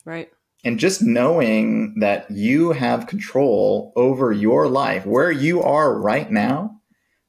Right. 0.06 0.30
And 0.64 0.80
just 0.80 1.02
knowing 1.02 2.00
that 2.00 2.30
you 2.30 2.72
have 2.72 3.08
control 3.08 3.94
over 3.96 4.32
your 4.32 4.68
life, 4.68 5.06
where 5.06 5.32
you 5.32 5.62
are 5.64 6.00
right 6.00 6.30
now, 6.30 6.80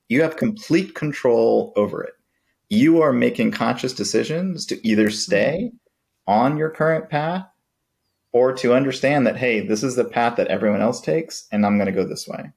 you 0.09 0.23
have 0.23 0.37
complete 0.37 0.95
control 0.95 1.73
over 1.77 2.03
it. 2.03 2.13
You 2.69 3.03
are 3.03 3.13
making 3.13 3.53
conscious 3.53 3.95
decisions 3.95 4.67
to 4.67 4.87
either 4.87 5.11
stay 5.11 5.73
on 6.27 6.57
your 6.57 6.71
current 6.71 7.09
path 7.09 7.47
or 8.33 8.53
to 8.55 8.75
understand 8.75 9.27
that, 9.27 9.37
hey, 9.37 9.67
this 9.67 9.83
is 9.83 9.95
the 9.95 10.05
path 10.05 10.37
that 10.37 10.49
everyone 10.49 10.81
else 10.81 11.01
takes, 11.01 11.47
and 11.53 11.65
I'm 11.65 11.77
going 11.77 11.87
to 11.87 11.93
go 11.93 12.05
this 12.05 12.27
way. 12.27 12.51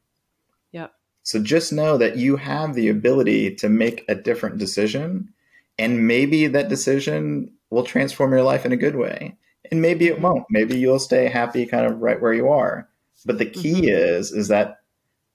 Yep. 0.72 0.94
So 1.24 1.42
just 1.42 1.74
know 1.74 1.98
that 1.98 2.18
you 2.18 2.38
have 2.38 2.74
the 2.74 2.90
ability 2.90 3.56
to 3.56 3.70
make 3.70 4.06
a 4.08 4.16
different 4.16 4.58
decision, 4.58 5.34
and 5.78 6.08
maybe 6.08 6.48
that 6.48 6.70
decision 6.70 7.52
will 7.70 7.84
transform 7.84 8.32
your 8.32 8.44
life 8.44 8.66
in 8.66 8.72
a 8.72 8.78
good 8.78 8.96
way 8.96 9.36
and 9.72 9.82
maybe 9.82 10.08
it 10.08 10.22
won't 10.22 10.46
maybe 10.50 10.78
you'll 10.78 11.00
stay 11.00 11.28
happy 11.28 11.66
kind 11.66 11.86
of 11.86 12.02
right 12.02 12.22
where 12.22 12.34
you 12.34 12.50
are 12.50 12.90
but 13.26 13.38
the 13.38 13.46
key 13.46 13.82
mm-hmm. 13.82 13.90
is 13.90 14.32
is 14.32 14.48
that 14.48 14.82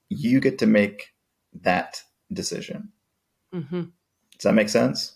you 0.09 0.39
get 0.39 0.57
to 0.59 0.67
make 0.67 1.13
that 1.61 2.01
decision 2.33 2.89
mm-hmm. 3.53 3.81
does 3.81 4.43
that 4.43 4.53
make 4.53 4.69
sense 4.69 5.15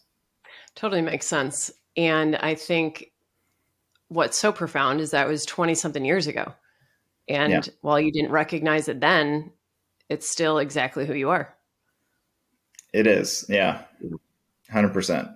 totally 0.76 1.02
makes 1.02 1.28
sense 1.28 1.72
and 1.98 2.36
i 2.38 2.54
think 2.54 3.12
what's 4.16 4.38
so 4.38 4.52
profound 4.52 5.00
is 5.00 5.12
that 5.12 5.28
was 5.28 5.46
20 5.46 5.76
something 5.76 6.04
years 6.04 6.28
ago 6.28 6.54
and 7.28 7.52
yeah. 7.52 7.62
while 7.82 8.00
you 8.00 8.12
didn't 8.12 8.32
recognize 8.32 8.88
it 8.88 9.00
then 9.00 9.52
it's 10.10 10.28
still 10.28 10.60
exactly 10.60 11.06
who 11.06 11.14
you 11.14 11.30
are. 11.30 11.54
It 12.94 13.08
is. 13.08 13.46
Yeah. 13.50 13.84
100%. 14.72 15.36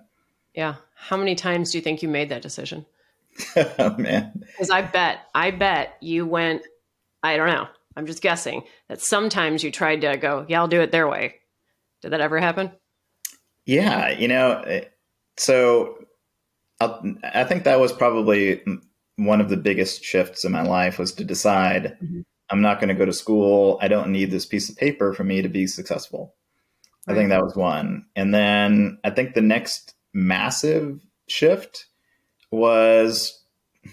Yeah. 0.54 0.76
How 0.94 1.16
many 1.16 1.34
times 1.34 1.70
do 1.70 1.78
you 1.78 1.82
think 1.82 2.02
you 2.02 2.08
made 2.08 2.28
that 2.28 2.42
decision? 2.42 2.86
oh, 3.56 3.94
man. 3.98 4.32
Because 4.40 4.70
I 4.70 4.82
bet, 4.82 5.20
I 5.34 5.50
bet 5.50 5.96
you 6.00 6.26
went, 6.26 6.62
I 7.22 7.36
don't 7.36 7.48
know, 7.48 7.68
I'm 7.96 8.06
just 8.06 8.22
guessing 8.22 8.62
that 8.88 9.00
sometimes 9.00 9.62
you 9.62 9.70
tried 9.70 10.02
to 10.02 10.16
go, 10.16 10.46
yeah, 10.48 10.60
I'll 10.60 10.68
do 10.68 10.80
it 10.80 10.92
their 10.92 11.08
way. 11.08 11.36
Did 12.02 12.12
that 12.12 12.20
ever 12.20 12.38
happen? 12.38 12.70
Yeah. 13.66 14.10
You 14.10 14.28
know, 14.28 14.60
eh, 14.60 14.84
so 15.36 15.96
I'll, 15.96 16.09
i 16.80 17.44
think 17.44 17.64
that 17.64 17.80
was 17.80 17.92
probably 17.92 18.62
one 19.16 19.40
of 19.40 19.50
the 19.50 19.56
biggest 19.56 20.02
shifts 20.02 20.44
in 20.44 20.52
my 20.52 20.62
life 20.62 20.98
was 20.98 21.12
to 21.12 21.24
decide 21.24 21.98
mm-hmm. 22.02 22.20
I'm 22.50 22.62
not 22.62 22.80
going 22.80 22.88
to 22.88 22.94
go 22.94 23.04
to 23.04 23.12
school. 23.12 23.78
I 23.80 23.88
don't 23.88 24.10
need 24.10 24.30
this 24.30 24.44
piece 24.44 24.68
of 24.68 24.76
paper 24.76 25.12
for 25.12 25.22
me 25.22 25.40
to 25.42 25.48
be 25.48 25.66
successful. 25.66 26.34
Right. 27.06 27.14
I 27.14 27.16
think 27.16 27.30
that 27.30 27.42
was 27.42 27.54
one. 27.54 28.06
And 28.16 28.34
then 28.34 28.98
I 29.04 29.10
think 29.10 29.34
the 29.34 29.40
next 29.40 29.94
massive 30.12 31.00
shift 31.28 31.86
was 32.50 33.40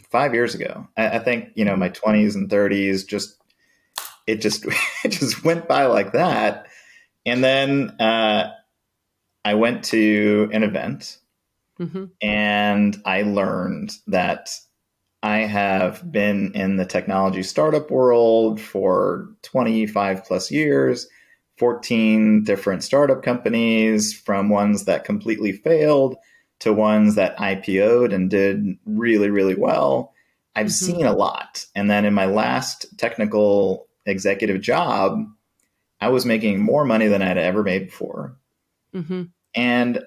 five 0.10 0.34
years 0.34 0.56
ago. 0.56 0.88
I, 0.98 1.10
I 1.10 1.20
think, 1.20 1.50
you 1.56 1.66
know, 1.66 1.76
my 1.76 1.90
20s 1.90 2.34
and 2.36 2.50
30s 2.50 3.08
just, 3.08 3.38
it 4.26 4.42
just, 4.42 4.66
it 5.06 5.10
just 5.10 5.44
went 5.44 5.68
by 5.68 5.86
like 5.86 6.14
that. 6.14 6.66
And 7.26 7.44
then 7.44 7.92
uh, 8.00 8.52
I 9.46 9.54
went 9.54 9.86
to 9.86 10.50
an 10.52 10.64
event 10.64 11.20
mm-hmm. 11.80 12.06
and 12.22 13.02
I 13.06 13.24
learned 13.24 13.94
that 14.08 14.50
I 15.24 15.40
have 15.40 16.12
been 16.12 16.54
in 16.54 16.78
the 16.78 16.86
technology 16.86 17.44
startup 17.44 17.90
world 17.90 18.62
for 18.62 19.30
25 19.44 20.24
plus 20.26 20.52
years, 20.52 21.08
14 21.58 22.44
different 22.44 22.84
startup 22.84 23.24
companies, 23.24 24.14
from 24.14 24.50
ones 24.50 24.86
that 24.86 25.06
completely 25.06 25.52
failed 25.52 26.16
to 26.60 26.74
ones 26.74 27.16
that 27.16 27.38
IPO'd 27.38 28.14
and 28.14 28.30
did 28.30 28.78
really, 28.86 29.30
really 29.30 29.56
well. 29.56 30.14
I've 30.56 30.68
mm-hmm. 30.68 30.98
seen 30.98 31.06
a 31.06 31.14
lot. 31.14 31.66
And 31.76 31.90
then 31.90 32.06
in 32.06 32.14
my 32.14 32.26
last 32.26 32.98
technical 32.98 33.88
executive 34.06 34.62
job, 34.62 35.24
I 36.00 36.10
was 36.10 36.26
making 36.26 36.62
more 36.62 36.86
money 36.86 37.08
than 37.08 37.22
I'd 37.22 37.38
ever 37.38 37.64
made 37.64 37.88
before. 37.88 38.38
Mm-hmm. 38.94 39.24
And 39.56 40.04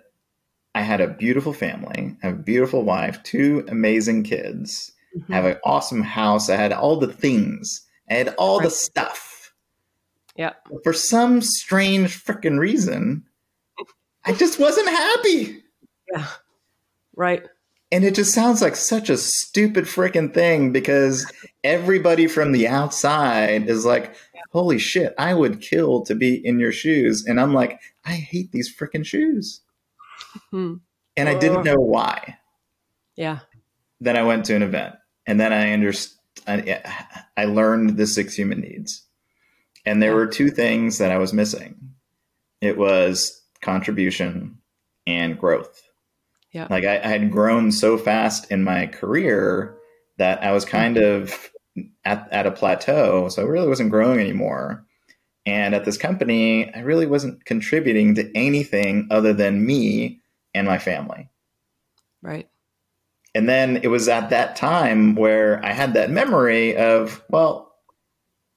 I 0.75 0.83
had 0.83 1.01
a 1.01 1.09
beautiful 1.09 1.53
family, 1.53 2.17
I 2.23 2.27
have 2.27 2.39
a 2.39 2.43
beautiful 2.43 2.83
wife, 2.83 3.23
two 3.23 3.65
amazing 3.69 4.25
kids 4.25 4.93
mm-hmm. 5.17 5.33
I 5.33 5.37
have 5.37 5.45
an 5.45 5.57
awesome 5.65 6.03
house. 6.03 6.49
I 6.49 6.57
had 6.57 6.73
all 6.73 6.97
the 6.97 7.13
things. 7.13 7.87
I 8.09 8.15
had 8.15 8.35
all 8.39 8.59
right. 8.59 8.65
the 8.65 8.71
stuff. 8.71 9.53
Yeah. 10.37 10.53
But 10.71 10.83
for 10.85 10.93
some 10.93 11.43
strange 11.43 12.25
freaking 12.25 12.59
reason, 12.59 13.25
I 14.25 14.33
just 14.33 14.59
wasn't 14.59 14.89
happy. 14.89 15.63
Yeah. 16.13 16.27
Right. 17.15 17.47
And 17.93 18.05
it 18.05 18.15
just 18.15 18.33
sounds 18.33 18.63
like 18.63 18.77
such 18.77 19.11
a 19.11 19.17
stupid 19.17 19.85
freaking 19.85 20.33
thing 20.33 20.73
because 20.73 21.31
everybody 21.65 22.29
from 22.29 22.53
the 22.53 22.69
outside 22.69 23.69
is 23.69 23.85
like, 23.85 24.15
holy 24.53 24.79
shit, 24.79 25.15
I 25.19 25.35
would 25.35 25.61
kill 25.61 26.03
to 26.03 26.15
be 26.15 26.35
in 26.47 26.61
your 26.61 26.73
shoes. 26.73 27.25
And 27.27 27.41
I'm 27.41 27.53
like, 27.53 27.81
I 28.05 28.13
hate 28.13 28.53
these 28.53 28.75
freaking 28.75 29.05
shoes. 29.05 29.61
Hmm. 30.51 30.75
And 31.17 31.29
I 31.29 31.39
didn't 31.39 31.65
know 31.65 31.77
why. 31.77 32.39
Yeah. 33.17 33.41
Then 34.01 34.17
I 34.17 34.23
went 34.23 34.47
to 34.47 34.55
an 34.55 34.63
event 34.63 34.95
and 35.27 35.39
then 35.39 35.53
I 35.53 35.73
understood. 35.73 36.19
I, 36.47 36.81
I 37.37 37.45
learned 37.45 37.97
the 37.97 38.07
six 38.07 38.35
human 38.35 38.61
needs, 38.61 39.05
and 39.85 40.03
there 40.03 40.15
were 40.15 40.27
two 40.27 40.51
things 40.51 40.99
that 40.99 41.13
I 41.13 41.19
was 41.19 41.33
missing. 41.33 41.95
It 42.61 42.79
was 42.79 43.43
contribution 43.61 44.59
and 45.07 45.39
growth. 45.39 45.83
Yeah, 46.53 46.67
like 46.71 46.85
I, 46.85 46.99
I 46.99 47.07
had 47.07 47.31
grown 47.31 47.73
so 47.73 47.99
fast 47.99 48.51
in 48.51 48.65
my 48.65 48.87
career 48.87 49.77
that 50.19 50.43
I 50.43 50.53
was 50.53 50.65
kind 50.65 50.97
of 50.97 51.51
at, 52.05 52.29
at 52.33 52.47
a 52.47 52.51
plateau, 52.51 53.29
so 53.29 53.43
I 53.43 53.47
really 53.47 53.69
wasn't 53.69 53.91
growing 53.91 54.19
anymore. 54.19 54.85
And 55.51 55.75
at 55.75 55.85
this 55.85 55.99
company, 55.99 56.73
I 56.75 56.81
really 56.81 57.07
wasn't 57.07 57.45
contributing 57.45 58.15
to 58.15 58.31
anything 58.37 59.09
other 59.11 59.33
than 59.33 59.67
me 59.67 60.21
and 60.55 60.67
my 60.67 60.79
family. 60.79 61.29
Right 62.23 62.49
and 63.35 63.49
then 63.49 63.77
it 63.79 63.89
was 63.89 64.09
at 64.09 64.31
that 64.31 64.57
time 64.57 65.15
where 65.15 65.65
I 65.65 65.73
had 65.73 65.95
that 65.95 66.11
memory 66.11 66.77
of, 66.77 67.23
well, 67.29 67.73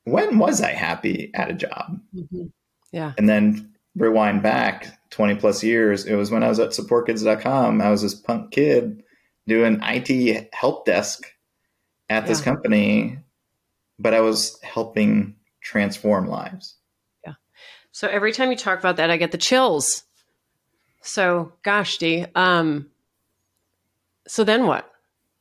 when 0.05 0.39
was 0.39 0.61
I 0.61 0.71
happy 0.71 1.31
at 1.33 1.51
a 1.51 1.53
job? 1.53 1.99
Mm-hmm. 2.15 2.45
Yeah. 2.91 3.13
And 3.17 3.29
then 3.29 3.73
rewind 3.95 4.41
back 4.41 4.99
20 5.11 5.35
plus 5.35 5.63
years, 5.63 6.05
it 6.05 6.15
was 6.15 6.31
when 6.31 6.43
I 6.43 6.49
was 6.49 6.59
at 6.59 6.71
supportkids.com. 6.71 7.81
I 7.81 7.89
was 7.89 8.01
this 8.01 8.15
punk 8.15 8.51
kid 8.51 9.03
doing 9.47 9.79
IT 9.83 10.49
help 10.53 10.85
desk 10.85 11.23
at 12.09 12.25
this 12.25 12.39
yeah. 12.39 12.45
company, 12.45 13.19
but 13.99 14.13
I 14.13 14.21
was 14.21 14.59
helping 14.63 15.35
transform 15.61 16.27
lives. 16.27 16.75
So 17.93 18.07
every 18.07 18.31
time 18.31 18.49
you 18.49 18.57
talk 18.57 18.79
about 18.79 18.97
that, 18.97 19.11
I 19.11 19.17
get 19.17 19.31
the 19.31 19.37
chills. 19.37 20.03
So, 21.01 21.53
gosh, 21.61 21.97
Dee, 21.99 22.25
um, 22.33 22.87
so 24.27 24.43
then 24.43 24.65
what? 24.65 24.91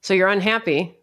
So 0.02 0.12
you're 0.12 0.28
unhappy. 0.28 0.94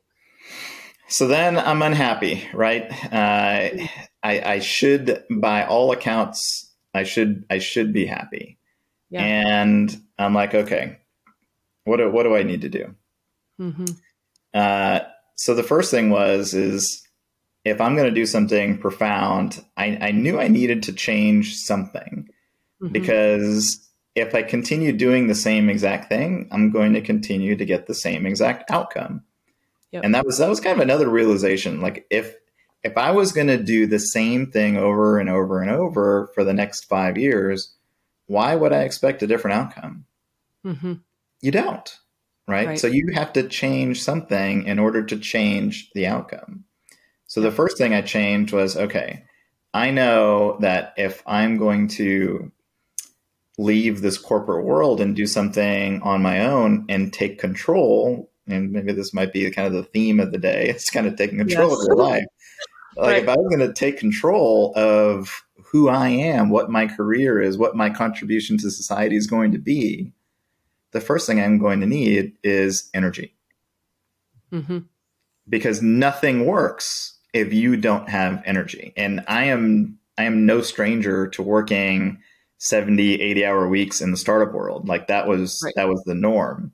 So 1.08 1.28
then 1.28 1.58
I'm 1.58 1.82
unhappy, 1.82 2.48
right? 2.54 2.84
Uh, 3.12 3.88
I, 4.22 4.42
I 4.54 4.60
should, 4.60 5.24
by 5.30 5.66
all 5.66 5.92
accounts, 5.92 6.72
I 6.94 7.04
should 7.04 7.46
I 7.50 7.58
should 7.58 7.94
be 7.94 8.06
happy. 8.06 8.60
Yeah. 9.10 9.24
And 9.24 10.04
I'm 10.20 10.36
like, 10.36 10.54
okay, 10.54 11.00
what 11.86 11.98
do, 11.98 12.12
what 12.12 12.24
do 12.24 12.36
I 12.36 12.44
need 12.44 12.62
to 12.62 12.70
do? 12.70 12.96
Mm-hmm. 13.60 13.86
Uh, 14.54 15.00
so 15.36 15.56
the 15.56 15.64
first 15.64 15.90
thing 15.90 16.12
was 16.12 16.54
is 16.54 17.02
if 17.66 17.82
I'm 17.82 17.96
going 17.96 18.10
to 18.10 18.16
do 18.16 18.26
something 18.26 18.78
profound, 18.78 19.64
I, 19.78 19.98
I 20.02 20.12
knew 20.12 20.40
I 20.40 20.48
needed 20.48 20.84
to 20.84 20.94
change 20.94 21.56
something 21.56 22.30
mm-hmm. 22.82 22.92
because 22.92 23.90
if 24.16 24.34
I 24.34 24.44
continue 24.44 24.92
doing 24.92 25.28
the 25.28 25.36
same 25.36 25.70
exact 25.70 26.10
thing, 26.10 26.48
I'm 26.52 26.72
going 26.72 26.94
to 26.94 27.02
continue 27.02 27.56
to 27.56 27.66
get 27.66 27.88
the 27.88 27.94
same 27.94 28.26
exact 28.26 28.72
outcome. 28.72 29.24
Yep. 29.92 30.04
And 30.04 30.16
that 30.16 30.26
was 30.26 30.38
that 30.38 30.50
was 30.50 30.60
kind 30.60 30.78
of 30.78 30.84
another 30.84 31.10
realization. 31.10 31.82
Like 31.82 32.06
if 32.10 32.36
if 32.84 32.98
I 32.98 33.12
was 33.12 33.32
going 33.32 33.48
to 33.48 33.62
do 33.62 33.88
the 33.88 34.00
same 34.00 34.52
thing 34.52 34.78
over 34.78 35.20
and 35.20 35.30
over 35.30 35.62
and 35.62 35.72
over 35.72 36.30
for 36.34 36.44
the 36.44 36.54
next 36.54 36.86
five 36.86 37.18
years, 37.18 37.76
why 38.28 38.56
would 38.56 38.72
I 38.72 38.84
expect 38.84 39.24
a 39.24 39.28
different 39.28 39.58
outcome? 39.58 40.06
Mm-hmm. 40.66 40.94
You 41.42 41.52
don't, 41.52 41.98
right? 42.48 42.68
right? 42.68 42.80
So 42.80 42.88
you 42.88 43.10
have 43.14 43.34
to 43.34 43.48
change 43.48 44.02
something 44.02 44.66
in 44.66 44.80
order 44.80 45.04
to 45.04 45.18
change 45.18 45.90
the 45.94 46.08
outcome. 46.08 46.66
So 47.30 47.42
the 47.42 47.52
first 47.52 47.78
thing 47.78 47.94
I 47.94 48.02
changed 48.02 48.52
was 48.54 48.76
okay, 48.76 49.24
I 49.74 49.92
know 49.92 50.58
that 50.62 50.94
if 50.98 51.24
I'm 51.28 51.58
going 51.58 51.88
to 51.90 52.52
leave 53.60 54.02
this 54.02 54.18
corporate 54.18 54.66
world 54.66 55.00
and 55.00 55.16
do 55.16 55.28
something 55.28 56.02
on 56.02 56.22
my 56.22 56.44
own 56.44 56.86
and 56.90 57.14
take 57.14 57.38
control 57.38 58.32
and 58.48 58.72
maybe 58.72 58.94
this 58.94 59.14
might 59.14 59.32
be 59.32 59.50
kind 59.52 59.68
of 59.68 59.74
the 59.74 59.84
theme 59.84 60.20
of 60.20 60.32
the 60.32 60.38
day 60.38 60.70
it's 60.70 60.90
kind 60.90 61.06
of 61.06 61.16
taking 61.18 61.38
control 61.38 61.70
yes. 61.70 61.80
of 61.80 61.88
your 61.88 61.98
life 61.98 62.24
like 62.98 63.08
right. 63.08 63.24
if 63.24 63.30
I'm 63.30 63.50
going 63.50 63.60
to 63.60 63.74
take 63.74 64.00
control 64.00 64.72
of 64.78 65.44
who 65.72 65.90
i 65.90 66.08
am 66.08 66.50
what 66.50 66.72
my 66.72 66.88
career 66.88 67.42
is 67.42 67.58
what 67.58 67.76
my 67.76 67.90
contribution 67.90 68.58
to 68.58 68.72
society 68.72 69.18
is 69.18 69.28
going 69.28 69.52
to 69.52 69.60
be 69.60 70.14
the 70.92 71.02
first 71.02 71.28
thing 71.28 71.40
i'm 71.42 71.60
going 71.60 71.82
to 71.82 71.86
need 71.86 72.34
is 72.44 72.90
energy 72.94 73.36
mm-hmm. 74.54 74.80
because 75.48 75.82
nothing 75.82 76.46
works 76.46 77.19
if 77.34 77.54
you 77.54 77.78
don't 77.78 78.10
have 78.10 78.42
energy. 78.46 78.94
And 78.98 79.24
i 79.28 79.46
am 79.46 80.00
i 80.18 80.24
am 80.24 80.46
no 80.46 80.62
stranger 80.62 81.28
to 81.30 81.42
working 81.42 82.20
70 82.58 83.22
80 83.22 83.46
hour 83.46 83.68
weeks 83.68 84.02
in 84.02 84.12
the 84.12 84.18
startup 84.18 84.54
world. 84.54 84.88
Like 84.88 85.08
that 85.08 85.28
was 85.28 85.62
right. 85.64 85.74
that 85.76 85.88
was 85.88 86.04
the 86.04 86.16
norm. 86.16 86.72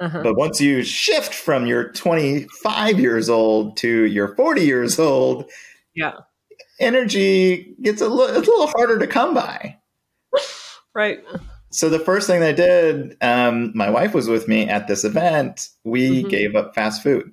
Uh-huh. 0.00 0.20
but 0.24 0.36
once 0.36 0.60
you 0.60 0.82
shift 0.82 1.32
from 1.32 1.64
your 1.64 1.92
25 1.92 2.98
years 2.98 3.30
old 3.30 3.76
to 3.76 4.04
your 4.06 4.34
40 4.34 4.62
years 4.62 4.98
old 4.98 5.48
yeah. 5.94 6.14
energy 6.80 7.76
gets 7.80 8.00
a, 8.00 8.06
a 8.06 8.08
little 8.08 8.66
harder 8.68 8.98
to 8.98 9.06
come 9.06 9.34
by. 9.34 9.78
Right. 10.94 11.24
So 11.70 11.88
the 11.88 11.98
first 11.98 12.26
thing 12.26 12.42
i 12.42 12.52
did 12.52 13.16
um, 13.22 13.72
my 13.74 13.88
wife 13.88 14.12
was 14.12 14.28
with 14.28 14.46
me 14.46 14.68
at 14.68 14.88
this 14.88 15.04
event. 15.04 15.68
We 15.84 16.20
mm-hmm. 16.20 16.28
gave 16.28 16.54
up 16.54 16.74
fast 16.74 17.02
food. 17.02 17.32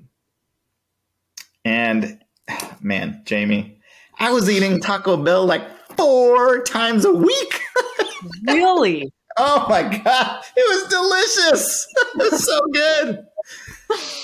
And 1.65 2.19
man 2.81 3.21
jaime 3.27 3.77
i 4.19 4.31
was 4.31 4.49
eating 4.49 4.79
taco 4.79 5.17
bell 5.17 5.45
like 5.45 5.63
four 5.99 6.63
times 6.63 7.03
a 7.03 7.11
week. 7.11 7.61
really? 8.47 9.11
Oh 9.37 9.65
my 9.69 9.83
god, 9.83 10.43
it 10.55 10.65
was 10.69 10.89
delicious. 10.89 11.87
it 12.15 12.31
was 12.31 12.45
so 12.45 12.59
good. 12.73 13.25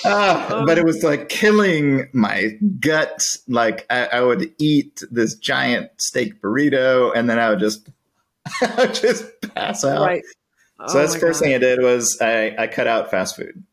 uh, 0.04 0.64
but 0.64 0.78
it 0.78 0.84
was 0.84 1.02
like 1.02 1.28
killing 1.28 2.08
my 2.12 2.50
gut. 2.80 3.22
Like 3.48 3.86
I, 3.90 4.06
I, 4.06 4.20
would 4.22 4.52
eat 4.58 5.02
this 5.10 5.34
giant 5.36 5.90
steak 5.98 6.40
burrito, 6.40 7.12
and 7.14 7.28
then 7.28 7.38
I 7.38 7.50
would 7.50 7.58
just, 7.58 7.88
I 8.62 8.74
would 8.78 8.94
just 8.94 9.24
pass 9.54 9.84
out. 9.84 10.06
Right. 10.06 10.22
Oh 10.78 10.88
so 10.88 10.98
that's 10.98 11.14
the 11.14 11.20
first 11.20 11.40
God. 11.40 11.46
thing 11.46 11.54
I 11.54 11.58
did 11.58 11.80
was 11.80 12.18
I, 12.20 12.54
I 12.58 12.66
cut 12.66 12.86
out 12.86 13.10
fast 13.10 13.36
food. 13.36 13.64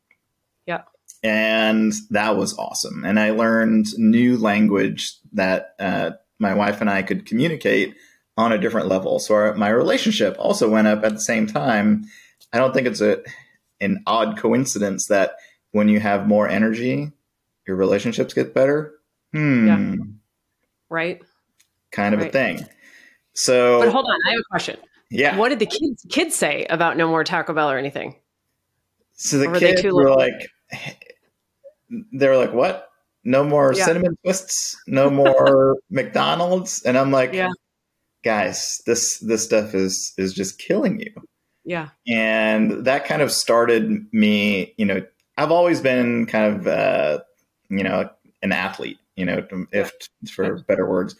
Yeah. 0.65 0.83
And 1.23 1.93
that 2.09 2.35
was 2.35 2.57
awesome. 2.57 3.05
And 3.05 3.19
I 3.19 3.31
learned 3.31 3.87
new 3.97 4.37
language 4.37 5.15
that 5.31 5.75
uh, 5.79 6.11
my 6.39 6.53
wife 6.53 6.81
and 6.81 6.89
I 6.89 7.01
could 7.01 7.25
communicate 7.25 7.95
on 8.35 8.51
a 8.51 8.57
different 8.57 8.87
level. 8.87 9.19
So 9.19 9.35
our, 9.35 9.53
my 9.53 9.69
relationship 9.69 10.35
also 10.37 10.69
went 10.69 10.87
up 10.87 11.03
at 11.03 11.13
the 11.13 11.21
same 11.21 11.47
time. 11.47 12.05
I 12.51 12.57
don't 12.57 12.73
think 12.73 12.87
it's 12.87 13.01
a 13.01 13.23
an 13.79 14.03
odd 14.05 14.37
coincidence 14.37 15.07
that 15.07 15.35
when 15.71 15.89
you 15.89 15.99
have 15.99 16.27
more 16.27 16.47
energy, 16.47 17.11
your 17.67 17.75
relationships 17.75 18.33
get 18.33 18.53
better. 18.53 18.93
Hmm. 19.33 19.67
Yeah. 19.67 19.95
Right. 20.89 21.21
Kind 21.91 22.13
of 22.13 22.21
right. 22.21 22.29
a 22.29 22.31
thing. 22.31 22.65
So, 23.33 23.79
but 23.79 23.89
hold 23.89 24.05
on, 24.05 24.17
I 24.27 24.31
have 24.31 24.39
a 24.39 24.49
question. 24.49 24.77
Yeah. 25.09 25.37
What 25.37 25.49
did 25.49 25.59
the 25.59 25.65
kids 25.65 26.05
kids 26.09 26.35
say 26.35 26.65
about 26.69 26.97
no 26.97 27.07
more 27.07 27.23
Taco 27.23 27.53
Bell 27.53 27.69
or 27.69 27.77
anything? 27.77 28.15
So 29.13 29.37
the 29.37 29.59
kids 29.59 29.83
were 29.83 30.15
like, 30.15 30.49
they 31.89 32.27
were 32.27 32.37
like, 32.37 32.53
"What? 32.53 32.89
No 33.23 33.43
more 33.43 33.73
yeah. 33.73 33.85
cinnamon 33.85 34.17
twists? 34.23 34.75
No 34.87 35.09
more 35.09 35.77
McDonald's?" 35.89 36.83
And 36.83 36.97
I'm 36.97 37.11
like, 37.11 37.33
"Yeah, 37.33 37.49
guys, 38.23 38.81
this 38.85 39.19
this 39.19 39.43
stuff 39.43 39.73
is 39.73 40.13
is 40.17 40.33
just 40.33 40.59
killing 40.59 40.99
you." 40.99 41.13
Yeah. 41.65 41.89
And 42.07 42.85
that 42.85 43.05
kind 43.05 43.21
of 43.21 43.31
started 43.31 44.05
me. 44.11 44.73
You 44.77 44.85
know, 44.85 45.05
I've 45.37 45.51
always 45.51 45.79
been 45.79 46.25
kind 46.25 46.55
of, 46.55 46.67
uh, 46.67 47.19
you 47.69 47.83
know, 47.83 48.09
an 48.41 48.51
athlete. 48.51 48.99
You 49.15 49.25
know, 49.25 49.47
if 49.71 49.91
for 50.29 50.59
better 50.63 50.89
words 50.89 51.15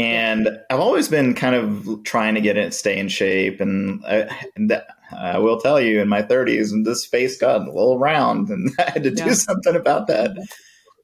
and 0.00 0.48
I've 0.70 0.80
always 0.80 1.08
been 1.08 1.34
kind 1.34 1.54
of 1.54 2.04
trying 2.04 2.34
to 2.34 2.40
get 2.40 2.56
it, 2.56 2.72
stay 2.72 2.98
in 2.98 3.08
shape. 3.08 3.60
And 3.60 4.02
I, 4.06 4.46
and 4.56 4.82
I 5.12 5.36
will 5.36 5.60
tell 5.60 5.78
you, 5.78 6.00
in 6.00 6.08
my 6.08 6.22
30s, 6.22 6.72
and 6.72 6.86
this 6.86 7.04
face 7.04 7.36
got 7.36 7.60
a 7.60 7.64
little 7.70 7.98
round, 7.98 8.48
and 8.48 8.70
I 8.78 8.92
had 8.92 9.02
to 9.02 9.10
do 9.10 9.34
something 9.34 9.76
about 9.76 10.06
that. 10.06 10.38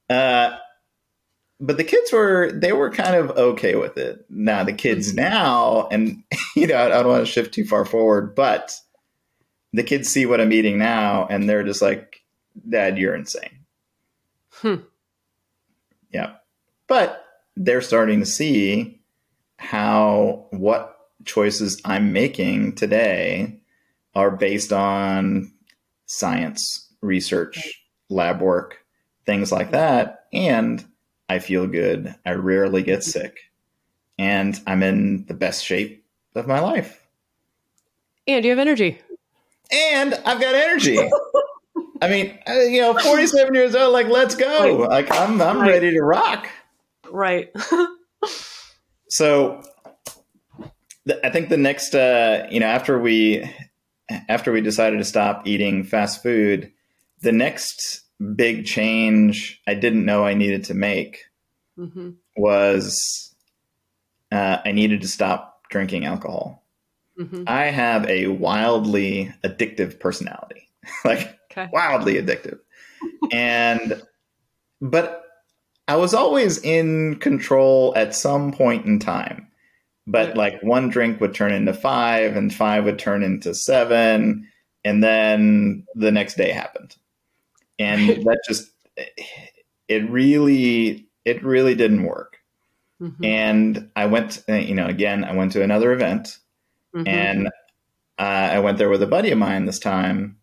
Uh, 0.09 0.57
but 1.61 1.77
the 1.77 1.85
kids 1.85 2.11
were 2.11 2.51
they 2.51 2.73
were 2.73 2.91
kind 2.91 3.17
of 3.17 3.37
okay 3.37 3.75
with 3.75 3.99
it. 3.99 4.25
Now 4.31 4.65
the 4.65 4.73
kids 4.73 5.09
mm-hmm. 5.09 5.17
now, 5.17 5.89
and 5.89 6.23
you 6.57 6.67
know, 6.67 6.77
I, 6.77 6.87
I 6.87 7.03
don't 7.03 7.09
want 7.09 7.27
to 7.27 7.31
shift 7.31 7.53
too 7.53 7.67
far 7.67 7.85
forward, 7.85 8.35
but 8.35 8.75
the 9.75 9.83
kids 9.83 10.09
see 10.09 10.25
what 10.25 10.41
I'm 10.41 10.53
eating 10.53 10.79
now, 10.79 11.27
and 11.27 11.47
they're 11.47 11.65
just 11.65 11.83
like, 11.83 12.23
"Dad, 12.67 12.97
you're 12.97 13.15
insane." 13.15 13.67
Hmm. 14.53 14.77
Yeah, 16.11 16.37
but 16.87 17.26
they're 17.57 17.81
starting 17.81 18.21
to 18.21 18.27
see 18.27 19.01
how 19.59 20.47
what 20.51 20.97
choices 21.25 21.81
I'm 21.85 22.13
making 22.13 22.75
today 22.75 23.61
are 24.15 24.31
based 24.31 24.73
on 24.73 25.53
science, 26.07 26.89
research, 27.01 27.83
lab 28.09 28.41
work, 28.41 28.79
things 29.25 29.51
like 29.51 29.73
that. 29.73 30.27
And 30.33 30.85
I 31.29 31.39
feel 31.39 31.67
good. 31.67 32.15
I 32.25 32.33
rarely 32.33 32.83
get 32.83 33.03
sick. 33.03 33.39
And 34.19 34.59
I'm 34.67 34.83
in 34.83 35.27
the 35.27 35.35
best 35.35 35.65
shape 35.65 36.05
of 36.35 36.47
my 36.47 36.61
life. 36.61 37.07
And 38.27 38.45
you 38.45 38.51
have 38.51 38.59
energy. 38.59 39.01
And 39.71 40.15
I've 40.25 40.41
got 40.41 40.55
energy. 40.55 40.99
I 42.03 42.09
mean, 42.09 42.39
uh, 42.49 42.61
you 42.61 42.81
know, 42.81 42.95
47 42.95 43.55
years 43.55 43.75
old, 43.75 43.93
like, 43.93 44.09
let's 44.09 44.35
go. 44.35 44.87
Like, 44.89 45.11
I'm, 45.11 45.41
I'm 45.41 45.61
ready 45.61 45.91
to 45.91 46.03
rock. 46.03 46.49
Right. 47.11 47.51
so 49.09 49.63
I 51.23 51.31
think 51.31 51.49
the 51.49 51.57
next, 51.57 51.95
uh, 51.95 52.47
you 52.51 52.61
know, 52.61 52.67
after 52.67 52.99
we 52.99 53.49
after 54.29 54.53
we 54.53 54.61
decided 54.61 54.99
to 54.99 55.05
stop 55.05 55.47
eating 55.47 55.85
fast 55.85 56.23
food, 56.23 56.73
the 57.21 57.33
next 57.33 58.03
big 58.35 58.65
change 58.65 59.61
I 59.67 59.75
didn't 59.75 60.05
know 60.05 60.25
I 60.25 60.35
needed 60.35 60.65
to 60.65 60.75
make 60.75 61.25
mm-hmm. 61.79 62.11
was 62.37 63.35
uh, 64.33 64.59
I 64.65 64.73
needed 64.73 65.03
to 65.03 65.09
stop 65.09 65.63
drinking 65.71 66.07
alcohol. 66.07 66.65
Mm-hmm. 67.19 67.45
I 67.47 67.67
have 67.67 68.07
a 68.09 68.27
wildly 68.29 69.33
addictive 69.45 70.01
personality, 70.01 70.69
like 71.05 71.39
okay. 71.51 71.69
wildly 71.73 72.15
addictive, 72.15 72.59
and 73.33 74.03
but 74.81 75.26
I 75.89 75.97
was 75.97 76.15
always 76.15 76.59
in 76.59 77.17
control 77.17 77.93
at 77.97 78.15
some 78.15 78.53
point 78.53 78.87
in 78.87 78.99
time. 78.99 79.49
But 80.09 80.37
like 80.37 80.63
one 80.63 80.89
drink 80.89 81.21
would 81.21 81.35
turn 81.35 81.53
into 81.53 81.75
five, 81.75 82.37
and 82.37 82.55
five 82.55 82.85
would 82.85 82.99
turn 82.99 83.25
into 83.25 83.55
seven, 83.55 84.49
and 84.85 85.03
then 85.03 85.85
the 85.97 86.13
next 86.13 86.37
day 86.37 86.53
happened. 86.53 86.95
And 87.79 88.09
that 88.25 88.41
just, 88.49 88.71
it 89.89 90.09
really, 90.09 91.09
it 91.25 91.45
really 91.45 91.75
didn't 91.75 92.05
work. 92.05 92.37
Mm-hmm. 93.01 93.25
And 93.25 93.91
I 93.97 94.07
went, 94.07 94.45
you 94.49 94.75
know, 94.75 94.87
again, 94.87 95.25
I 95.25 95.35
went 95.35 95.53
to 95.53 95.63
another 95.63 95.93
event 95.93 96.39
mm-hmm. 96.95 97.07
and 97.07 97.49
uh, 98.19 98.23
I 98.23 98.59
went 98.61 98.79
there 98.79 98.89
with 98.89 99.03
a 99.03 99.07
buddy 99.07 99.31
of 99.33 99.39
mine 99.39 99.67
this 99.67 99.79
time. 99.79 100.39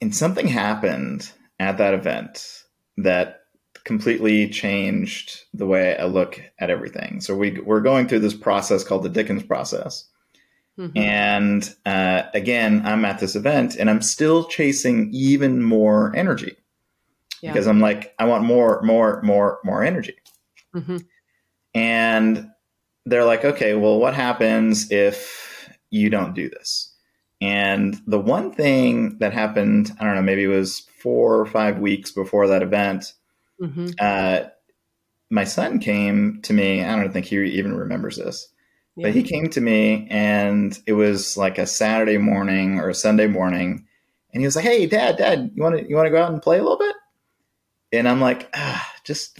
And 0.00 0.14
something 0.14 0.46
happened 0.46 1.30
at 1.58 1.78
that 1.78 1.92
event 1.92 2.64
that 2.96 3.42
completely 3.84 4.48
changed 4.48 5.44
the 5.54 5.66
way 5.66 5.96
I 5.96 6.04
look 6.04 6.42
at 6.58 6.70
everything. 6.70 7.20
So 7.20 7.36
we 7.36 7.60
we're 7.60 7.80
going 7.80 8.08
through 8.08 8.20
this 8.20 8.34
process 8.34 8.82
called 8.82 9.04
the 9.04 9.08
Dickens 9.08 9.44
process. 9.44 10.08
Mm-hmm. 10.78 10.98
And 10.98 11.74
uh, 11.86 12.24
again, 12.34 12.82
I'm 12.84 13.04
at 13.04 13.18
this 13.18 13.34
event 13.34 13.76
and 13.76 13.88
I'm 13.88 14.02
still 14.02 14.44
chasing 14.44 15.10
even 15.12 15.62
more 15.62 16.14
energy 16.14 16.56
yeah. 17.40 17.52
because 17.52 17.66
I'm 17.66 17.80
like, 17.80 18.14
I 18.18 18.26
want 18.26 18.44
more, 18.44 18.82
more, 18.82 19.22
more, 19.22 19.58
more 19.64 19.82
energy. 19.82 20.16
Mm-hmm. 20.74 20.98
And 21.74 22.50
they're 23.06 23.24
like, 23.24 23.44
okay, 23.44 23.74
well, 23.74 23.98
what 23.98 24.14
happens 24.14 24.90
if 24.90 25.70
you 25.90 26.10
don't 26.10 26.34
do 26.34 26.50
this? 26.50 26.92
And 27.40 28.00
the 28.06 28.18
one 28.18 28.52
thing 28.52 29.18
that 29.18 29.32
happened, 29.32 29.92
I 30.00 30.04
don't 30.04 30.14
know, 30.14 30.22
maybe 30.22 30.44
it 30.44 30.48
was 30.48 30.88
four 30.98 31.38
or 31.38 31.46
five 31.46 31.78
weeks 31.78 32.10
before 32.10 32.48
that 32.48 32.62
event, 32.62 33.12
mm-hmm. 33.60 33.88
uh, 33.98 34.48
my 35.30 35.44
son 35.44 35.78
came 35.78 36.40
to 36.42 36.52
me. 36.52 36.82
I 36.82 36.96
don't 36.96 37.12
think 37.12 37.26
he 37.26 37.36
even 37.36 37.76
remembers 37.76 38.16
this, 38.16 38.48
yeah. 38.96 39.08
but 39.08 39.14
he 39.14 39.22
came 39.22 39.50
to 39.50 39.60
me 39.60 40.06
and 40.10 40.78
it 40.86 40.94
was 40.94 41.36
like 41.36 41.58
a 41.58 41.66
Saturday 41.66 42.18
morning 42.18 42.78
or 42.78 42.88
a 42.88 42.94
Sunday 42.94 43.26
morning. 43.26 43.86
And 44.32 44.40
he 44.40 44.46
was 44.46 44.56
like, 44.56 44.64
Hey, 44.64 44.86
dad, 44.86 45.16
dad, 45.18 45.50
you 45.54 45.62
want 45.62 45.78
to, 45.78 45.88
you 45.88 45.94
want 45.94 46.06
to 46.06 46.10
go 46.10 46.22
out 46.22 46.32
and 46.32 46.42
play 46.42 46.58
a 46.58 46.62
little 46.62 46.78
bit? 46.78 46.94
And 47.92 48.08
I'm 48.08 48.20
like, 48.20 48.50
ah, 48.54 48.92
just 49.04 49.38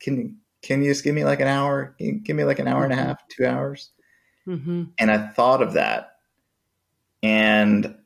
can, 0.00 0.38
can 0.62 0.82
you 0.82 0.90
just 0.90 1.04
give 1.04 1.14
me 1.14 1.24
like 1.24 1.40
an 1.40 1.48
hour? 1.48 1.94
give 1.98 2.36
me 2.36 2.44
like 2.44 2.58
an 2.58 2.68
hour 2.68 2.84
and 2.84 2.92
a 2.92 2.96
mm-hmm. 2.96 3.06
half, 3.06 3.28
two 3.28 3.46
hours? 3.46 3.90
Mm-hmm. 4.46 4.84
And 4.98 5.10
I 5.10 5.28
thought 5.28 5.62
of 5.62 5.74
that 5.74 6.13
and 7.24 7.96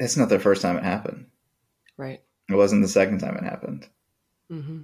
it's 0.00 0.16
not 0.16 0.28
the 0.28 0.40
first 0.40 0.60
time 0.60 0.76
it 0.76 0.82
happened. 0.82 1.26
Right. 1.96 2.20
It 2.48 2.54
wasn't 2.54 2.82
the 2.82 2.88
second 2.88 3.18
time 3.20 3.36
it 3.36 3.44
happened. 3.44 3.88
Mm-hmm. 4.50 4.80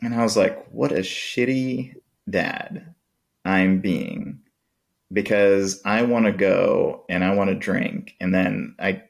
And 0.00 0.14
I 0.14 0.22
was 0.22 0.36
like, 0.36 0.66
what 0.70 0.90
a 0.90 1.00
shitty 1.00 1.96
dad 2.28 2.94
I'm 3.44 3.80
being 3.80 4.40
because 5.12 5.82
I 5.84 6.02
want 6.02 6.24
to 6.24 6.32
go 6.32 7.04
and 7.10 7.22
I 7.22 7.34
want 7.34 7.50
to 7.50 7.56
drink 7.56 8.14
and 8.20 8.34
then 8.34 8.74
I 8.78 9.02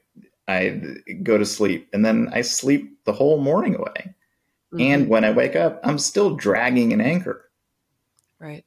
I 0.47 0.81
go 1.23 1.37
to 1.37 1.45
sleep 1.45 1.87
and 1.93 2.05
then 2.05 2.29
I 2.33 2.41
sleep 2.41 2.99
the 3.05 3.13
whole 3.13 3.39
morning 3.39 3.75
away. 3.75 4.13
Mm-hmm. 4.73 4.81
And 4.81 5.07
when 5.07 5.23
I 5.23 5.31
wake 5.31 5.55
up, 5.55 5.79
I'm 5.83 5.97
still 5.99 6.35
dragging 6.35 6.91
an 6.91 6.99
anchor. 6.99 7.49
Right. 8.39 8.65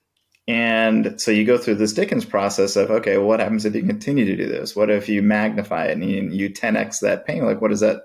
And 0.49 1.21
so 1.21 1.31
you 1.31 1.45
go 1.45 1.59
through 1.59 1.75
this 1.75 1.93
Dickens 1.93 2.25
process 2.25 2.75
of, 2.75 2.91
okay, 2.91 3.19
well, 3.19 3.27
what 3.29 3.41
happens 3.41 3.67
if 3.67 3.75
you 3.75 3.83
continue 3.83 4.25
to 4.25 4.35
do 4.35 4.47
this? 4.47 4.75
What 4.75 4.89
if 4.89 5.07
you 5.07 5.21
magnify 5.21 5.89
it 5.89 5.93
and 5.93 6.11
you, 6.11 6.23
you 6.31 6.49
10x 6.49 7.01
that 7.01 7.27
pain? 7.27 7.45
Like, 7.45 7.61
what 7.61 7.69
does 7.69 7.81
that, 7.81 7.97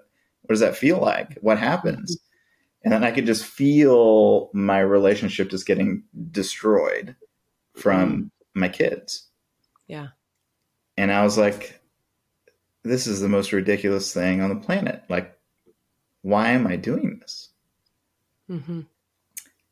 what 0.42 0.50
does 0.50 0.60
that 0.60 0.76
feel 0.76 1.00
like? 1.00 1.38
What 1.40 1.58
happens? 1.58 2.18
And 2.84 2.92
then 2.92 3.02
I 3.02 3.12
could 3.12 3.26
just 3.26 3.46
feel 3.46 4.50
my 4.54 4.80
relationship 4.80 5.50
just 5.50 5.66
getting 5.66 6.04
destroyed 6.32 7.16
from 7.78 8.30
my 8.54 8.68
kids. 8.68 9.30
Yeah. 9.88 10.08
And 10.98 11.14
I 11.14 11.24
was 11.24 11.38
like, 11.38 11.82
this 12.84 13.08
is 13.08 13.22
the 13.22 13.30
most 13.30 13.54
ridiculous 13.54 14.14
thing 14.14 14.42
on 14.42 14.50
the 14.50 14.58
planet. 14.58 15.02
Like, 15.08 15.40
why 16.24 16.50
am 16.50 16.68
I 16.68 16.76
doing 16.76 17.20
this? 17.22 17.52
Mm-hmm. 18.50 18.82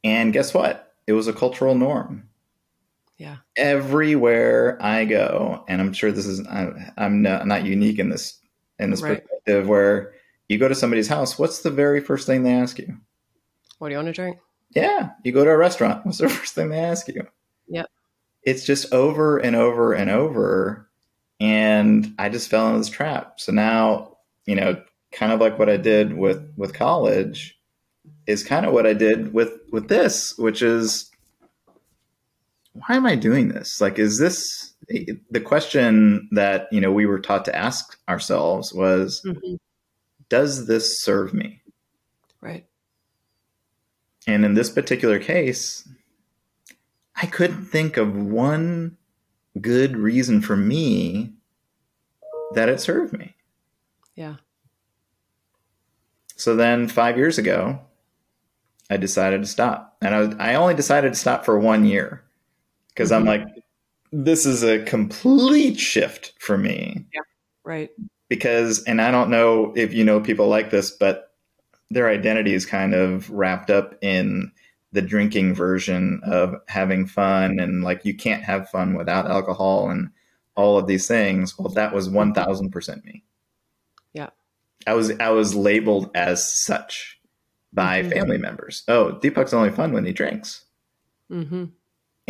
And 0.05 0.31
guess 0.31 0.53
what? 0.53 0.93
It 1.05 1.11
was 1.11 1.27
a 1.27 1.33
cultural 1.33 1.75
norm. 1.75 2.29
Yeah. 3.21 3.37
Everywhere 3.55 4.79
I 4.81 5.05
go, 5.05 5.63
and 5.67 5.79
I'm 5.79 5.93
sure 5.93 6.11
this 6.11 6.25
is 6.25 6.39
I'm, 6.47 6.91
I'm 6.97 7.21
not, 7.21 7.45
not 7.45 7.63
unique 7.63 7.99
in 7.99 8.09
this 8.09 8.39
in 8.79 8.89
this 8.89 9.03
right. 9.03 9.21
perspective 9.21 9.67
where 9.67 10.13
you 10.47 10.57
go 10.57 10.67
to 10.67 10.73
somebody's 10.73 11.07
house, 11.07 11.37
what's 11.37 11.59
the 11.59 11.69
very 11.69 12.01
first 12.01 12.25
thing 12.25 12.41
they 12.41 12.55
ask 12.55 12.79
you? 12.79 12.97
What 13.77 13.89
do 13.89 13.91
you 13.91 13.97
want 13.99 14.07
to 14.07 14.13
drink? 14.13 14.39
Yeah, 14.71 15.11
you 15.23 15.31
go 15.33 15.45
to 15.45 15.51
a 15.51 15.57
restaurant, 15.57 16.03
what's 16.03 16.17
the 16.17 16.29
first 16.29 16.55
thing 16.55 16.69
they 16.69 16.79
ask 16.79 17.07
you? 17.09 17.27
Yep. 17.67 17.91
It's 18.41 18.65
just 18.65 18.91
over 18.91 19.37
and 19.37 19.55
over 19.55 19.93
and 19.93 20.09
over. 20.09 20.89
And 21.39 22.15
I 22.17 22.29
just 22.29 22.49
fell 22.49 22.69
into 22.69 22.79
this 22.79 22.89
trap. 22.89 23.39
So 23.39 23.51
now, 23.51 24.17
you 24.47 24.55
know, 24.55 24.81
kind 25.11 25.31
of 25.31 25.39
like 25.39 25.59
what 25.59 25.69
I 25.69 25.77
did 25.77 26.17
with 26.17 26.51
with 26.57 26.73
college 26.73 27.55
is 28.25 28.43
kind 28.43 28.65
of 28.65 28.73
what 28.73 28.87
I 28.87 28.93
did 28.93 29.31
with 29.31 29.59
with 29.71 29.89
this, 29.89 30.35
which 30.39 30.63
is 30.63 31.10
why 32.73 32.95
am 32.95 33.05
I 33.05 33.15
doing 33.15 33.49
this? 33.49 33.81
Like, 33.81 33.99
is 33.99 34.17
this 34.17 34.73
the 35.29 35.41
question 35.41 36.27
that 36.31 36.67
you 36.71 36.81
know 36.81 36.91
we 36.91 37.05
were 37.05 37.19
taught 37.19 37.45
to 37.45 37.55
ask 37.55 37.97
ourselves 38.07 38.73
was, 38.73 39.21
mm-hmm. 39.25 39.55
does 40.29 40.67
this 40.67 41.01
serve 41.01 41.33
me? 41.33 41.61
Right. 42.41 42.65
And 44.27 44.45
in 44.45 44.53
this 44.53 44.69
particular 44.69 45.19
case, 45.19 45.87
I 47.15 47.25
couldn't 47.25 47.65
think 47.65 47.97
of 47.97 48.15
one 48.15 48.97
good 49.59 49.97
reason 49.97 50.41
for 50.41 50.55
me 50.55 51.33
that 52.53 52.69
it 52.69 52.79
served 52.79 53.13
me. 53.13 53.35
Yeah. 54.15 54.35
So 56.35 56.55
then 56.55 56.87
five 56.87 57.17
years 57.17 57.37
ago, 57.37 57.79
I 58.89 58.97
decided 58.97 59.41
to 59.41 59.47
stop. 59.47 59.97
And 60.01 60.15
I, 60.15 60.19
was, 60.19 60.35
I 60.39 60.55
only 60.55 60.73
decided 60.73 61.13
to 61.13 61.19
stop 61.19 61.45
for 61.45 61.59
one 61.59 61.85
year 61.85 62.23
because 62.93 63.11
mm-hmm. 63.11 63.19
I'm 63.19 63.25
like, 63.25 63.47
this 64.11 64.45
is 64.45 64.63
a 64.63 64.83
complete 64.83 65.79
shift 65.79 66.33
for 66.39 66.57
me. 66.57 67.05
Yeah. 67.13 67.21
Right. 67.63 67.89
Because, 68.29 68.83
and 68.83 69.01
I 69.01 69.11
don't 69.11 69.29
know 69.29 69.73
if 69.75 69.93
you 69.93 70.03
know 70.03 70.19
people 70.19 70.47
like 70.47 70.69
this, 70.69 70.91
but 70.91 71.31
their 71.89 72.09
identity 72.09 72.53
is 72.53 72.65
kind 72.65 72.93
of 72.93 73.29
wrapped 73.29 73.69
up 73.69 73.95
in 74.01 74.51
the 74.93 75.01
drinking 75.01 75.55
version 75.55 76.21
of 76.23 76.55
having 76.67 77.05
fun 77.05 77.59
and 77.59 77.83
like 77.83 78.03
you 78.03 78.13
can't 78.13 78.43
have 78.43 78.69
fun 78.69 78.93
without 78.95 79.29
alcohol 79.29 79.89
and 79.89 80.09
all 80.55 80.77
of 80.77 80.87
these 80.87 81.07
things. 81.07 81.57
Well, 81.57 81.69
that 81.69 81.93
was 81.93 82.09
1000% 82.09 83.05
me. 83.05 83.23
Yeah. 84.13 84.29
I 84.85 84.93
was 84.93 85.11
I 85.19 85.29
was 85.29 85.55
labeled 85.55 86.09
as 86.15 86.63
such 86.63 87.19
by 87.71 88.01
mm-hmm. 88.01 88.11
family 88.11 88.37
members. 88.37 88.83
Oh, 88.87 89.19
Deepak's 89.21 89.53
only 89.53 89.69
fun 89.69 89.93
when 89.93 90.05
he 90.05 90.11
drinks. 90.11 90.65
Mm-hmm. 91.31 91.65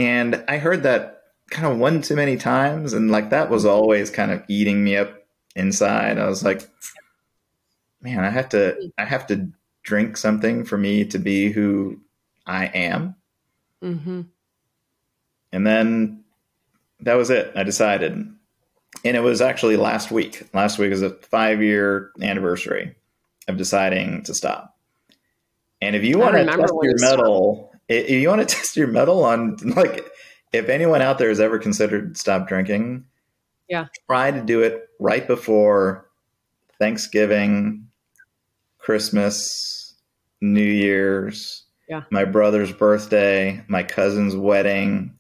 And 0.02 0.44
I 0.48 0.58
heard 0.58 0.82
that 0.82 1.22
kind 1.52 1.72
of 1.72 1.78
one 1.78 2.02
too 2.02 2.16
many 2.16 2.36
times, 2.36 2.94
and 2.94 3.12
like 3.12 3.30
that 3.30 3.52
was 3.52 3.66
always 3.66 4.10
kind 4.10 4.32
of 4.32 4.44
eating 4.48 4.84
me 4.84 4.98
up 4.98 5.14
inside. 5.56 6.18
I 6.18 6.28
was 6.28 6.44
like, 6.44 6.68
man, 8.02 8.24
I 8.24 8.32
have 8.32 8.50
to 8.50 8.92
I 8.98 9.06
have 9.06 9.28
to 9.28 9.50
drink 9.84 10.18
something 10.18 10.66
for 10.66 10.76
me 10.76 11.06
to 11.06 11.20
be 11.20 11.52
who 11.52 12.00
I 12.48 12.66
am. 12.66 13.16
Mm-hmm. 13.84 14.22
And 15.52 15.68
then 15.68 16.24
that 17.02 17.14
was 17.14 17.30
it. 17.30 17.52
I 17.56 17.62
decided. 17.62 18.14
And 19.06 19.18
it 19.18 19.22
was 19.22 19.40
actually 19.40 19.78
last 19.78 20.10
week. 20.10 20.50
Last 20.52 20.80
week 20.80 20.92
is 20.92 21.04
a 21.04 21.12
five 21.12 21.62
year 21.62 22.12
anniversary 22.20 22.96
of 23.48 23.58
deciding 23.58 24.24
to 24.24 24.34
stop. 24.34 24.76
And 25.80 25.96
if 25.96 26.04
you 26.04 26.18
want 26.18 26.38
to 26.38 26.46
test 26.46 26.74
your 26.82 26.96
mettle, 27.00 27.71
if 27.92 28.10
you 28.10 28.30
want 28.30 28.48
to 28.48 28.56
test 28.56 28.76
your 28.76 28.88
mettle 28.88 29.24
on 29.24 29.58
like 29.76 30.10
if 30.54 30.70
anyone 30.70 31.02
out 31.02 31.18
there 31.18 31.30
has 31.30 31.40
ever 31.40 31.60
considered 31.60 32.18
stop 32.18 32.48
drinking, 32.48 33.06
yeah, 33.70 33.88
try 34.10 34.32
to 34.32 34.42
do 34.42 34.62
it 34.62 34.90
right 35.00 35.26
before 35.26 36.10
Thanksgiving, 36.80 37.88
Christmas, 38.80 39.96
New 40.42 40.62
Year's, 40.62 41.66
yeah. 41.88 42.04
my 42.10 42.26
brother's 42.26 42.72
birthday, 42.72 43.64
my 43.68 43.84
cousin's 43.84 44.36
wedding. 44.36 45.14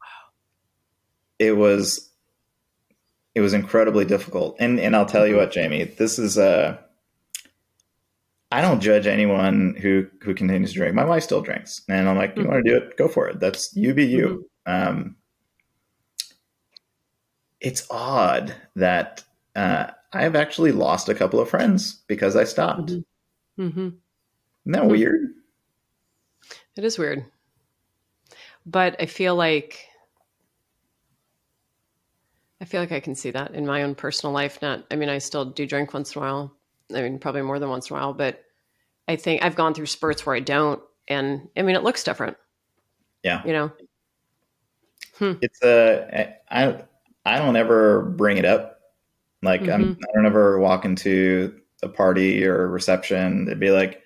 Wow. 0.00 0.30
It 1.38 1.52
was 1.52 2.10
it 3.34 3.40
was 3.40 3.54
incredibly 3.54 4.04
difficult. 4.04 4.56
And 4.58 4.80
and 4.80 4.96
I'll 4.96 5.06
tell 5.06 5.26
you 5.26 5.34
mm-hmm. 5.34 5.44
what, 5.44 5.54
Jaime, 5.54 5.84
this 5.84 6.18
is 6.18 6.38
a 6.38 6.82
I 8.52 8.60
don't 8.60 8.80
judge 8.80 9.06
anyone 9.06 9.74
who 9.80 10.06
who 10.20 10.34
continues 10.34 10.72
to 10.72 10.78
drink. 10.78 10.94
My 10.94 11.06
wife 11.06 11.22
still 11.22 11.40
drinks, 11.40 11.82
and 11.88 12.08
I'm 12.08 12.18
like, 12.18 12.36
you 12.36 12.42
mm-hmm. 12.42 12.52
want 12.52 12.64
to 12.64 12.70
do 12.70 12.76
it? 12.76 12.96
Go 12.98 13.08
for 13.08 13.28
it. 13.28 13.40
That's 13.40 13.74
you 13.74 13.94
be 13.94 14.04
you. 14.04 14.48
Mm-hmm. 14.66 14.88
Um, 14.88 15.16
it's 17.60 17.86
odd 17.90 18.54
that 18.76 19.24
uh, 19.56 19.86
I've 20.12 20.36
actually 20.36 20.72
lost 20.72 21.08
a 21.08 21.14
couple 21.14 21.40
of 21.40 21.48
friends 21.48 22.02
because 22.06 22.36
I 22.36 22.44
stopped. 22.44 22.92
Mm-hmm. 22.92 23.62
mm-hmm. 23.62 23.88
Isn't 24.66 24.72
that 24.72 24.86
weird? 24.86 25.30
It 26.76 26.84
is 26.84 26.98
weird, 26.98 27.24
but 28.66 28.96
I 29.00 29.06
feel 29.06 29.34
like 29.34 29.88
I 32.60 32.64
feel 32.64 32.80
like 32.80 32.92
I 32.92 33.00
can 33.00 33.14
see 33.14 33.30
that 33.32 33.54
in 33.54 33.66
my 33.66 33.82
own 33.82 33.94
personal 33.94 34.32
life. 34.32 34.60
Not, 34.62 34.84
I 34.90 34.96
mean, 34.96 35.08
I 35.08 35.18
still 35.18 35.46
do 35.46 35.66
drink 35.66 35.92
once 35.94 36.14
in 36.14 36.22
a 36.22 36.24
while, 36.24 36.56
I 36.94 37.02
mean, 37.02 37.18
probably 37.18 37.42
more 37.42 37.58
than 37.58 37.68
once 37.68 37.90
in 37.90 37.96
a 37.96 37.98
while, 37.98 38.14
but 38.14 38.42
I 39.08 39.16
think 39.16 39.42
I've 39.42 39.56
gone 39.56 39.74
through 39.74 39.86
spurts 39.86 40.24
where 40.24 40.36
I 40.36 40.40
don't. 40.40 40.80
And 41.08 41.48
I 41.56 41.62
mean, 41.62 41.76
it 41.76 41.82
looks 41.82 42.04
different. 42.04 42.36
Yeah. 43.22 43.42
You 43.44 43.52
know, 43.52 43.72
hmm. 45.18 45.32
it's 45.40 45.62
a, 45.62 46.36
I, 46.50 46.82
I 47.24 47.38
don't 47.38 47.56
ever 47.56 48.02
bring 48.02 48.38
it 48.38 48.44
up. 48.44 48.80
Like 49.42 49.62
mm-hmm. 49.62 49.72
I'm, 49.72 49.98
I 50.02 50.14
don't 50.14 50.26
ever 50.26 50.58
walk 50.58 50.84
into 50.84 51.60
a 51.82 51.88
party 51.88 52.44
or 52.44 52.64
a 52.64 52.68
reception. 52.68 53.46
It'd 53.46 53.60
be 53.60 53.70
like, 53.70 54.02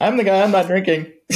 I'm 0.00 0.16
the 0.16 0.24
guy, 0.24 0.42
I'm 0.42 0.50
not 0.50 0.66
drinking. 0.66 1.12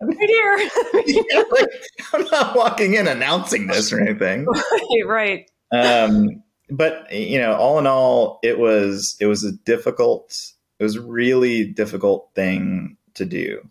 right 0.00 0.28
here. 0.28 0.70
yeah, 1.06 1.42
like, 1.50 1.68
I'm 2.12 2.24
not 2.30 2.56
walking 2.56 2.94
in 2.94 3.06
announcing 3.06 3.66
this 3.66 3.92
or 3.92 4.00
anything. 4.00 4.46
Right, 4.46 5.06
right. 5.06 5.50
Um, 5.72 6.42
but 6.70 7.12
you 7.12 7.38
know, 7.38 7.54
all 7.54 7.78
in 7.78 7.86
all, 7.86 8.38
it 8.42 8.58
was 8.58 9.16
it 9.20 9.26
was 9.26 9.44
a 9.44 9.52
difficult, 9.52 10.34
it 10.78 10.84
was 10.84 10.96
a 10.96 11.02
really 11.02 11.66
difficult 11.66 12.30
thing 12.34 12.96
to 13.14 13.24
do 13.24 13.68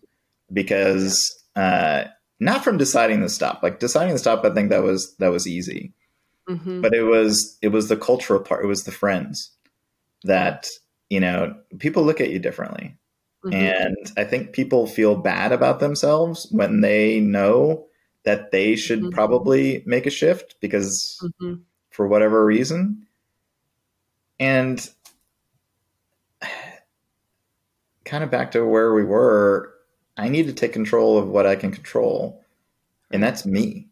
because 0.52 1.44
uh, 1.56 2.06
not 2.40 2.64
from 2.64 2.78
deciding 2.78 3.22
to 3.22 3.30
stop. 3.30 3.64
Like 3.64 3.80
deciding 3.80 4.14
to 4.14 4.20
stop, 4.20 4.46
I 4.46 4.54
think 4.54 4.70
that 4.70 4.84
was 4.84 5.16
that 5.18 5.32
was 5.32 5.48
easy, 5.48 5.94
mm-hmm. 6.48 6.82
but 6.82 6.94
it 6.94 7.04
was 7.04 7.58
it 7.62 7.70
was 7.70 7.90
the 7.90 7.98
cultural 7.98 8.40
part. 8.40 8.64
It 8.64 8.68
was 8.68 8.84
the 8.84 8.92
friends 8.92 9.52
that 10.24 10.68
you 11.10 11.20
know 11.20 11.56
people 11.80 12.04
look 12.04 12.22
at 12.22 12.30
you 12.30 12.40
differently. 12.40 12.96
Mm-hmm. 13.44 13.56
And 13.56 14.12
I 14.16 14.24
think 14.24 14.54
people 14.54 14.88
feel 14.88 15.16
bad 15.16 15.52
about 15.52 15.82
themselves 15.82 16.48
when 16.52 16.80
they 16.80 17.20
know 17.20 17.88
that 18.24 18.52
they 18.52 18.78
should 18.78 19.02
mm-hmm. 19.02 19.10
probably 19.10 19.84
make 19.86 20.06
a 20.06 20.12
shift 20.12 20.56
because 20.62 21.20
mm-hmm 21.22 21.56
for 21.94 22.08
whatever 22.08 22.44
reason. 22.44 23.06
And 24.40 24.90
kind 28.06 28.24
of 28.24 28.32
back 28.32 28.52
to 28.52 28.66
where 28.66 28.94
we 28.94 29.04
were, 29.06 29.74
I 30.18 30.28
need 30.28 30.48
to 30.48 30.54
take 30.54 30.74
control 30.74 31.18
of 31.18 31.28
what 31.28 31.46
I 31.46 31.56
can 31.56 31.72
control, 31.72 32.44
and 33.12 33.24
that's 33.24 33.46
me. 33.46 33.88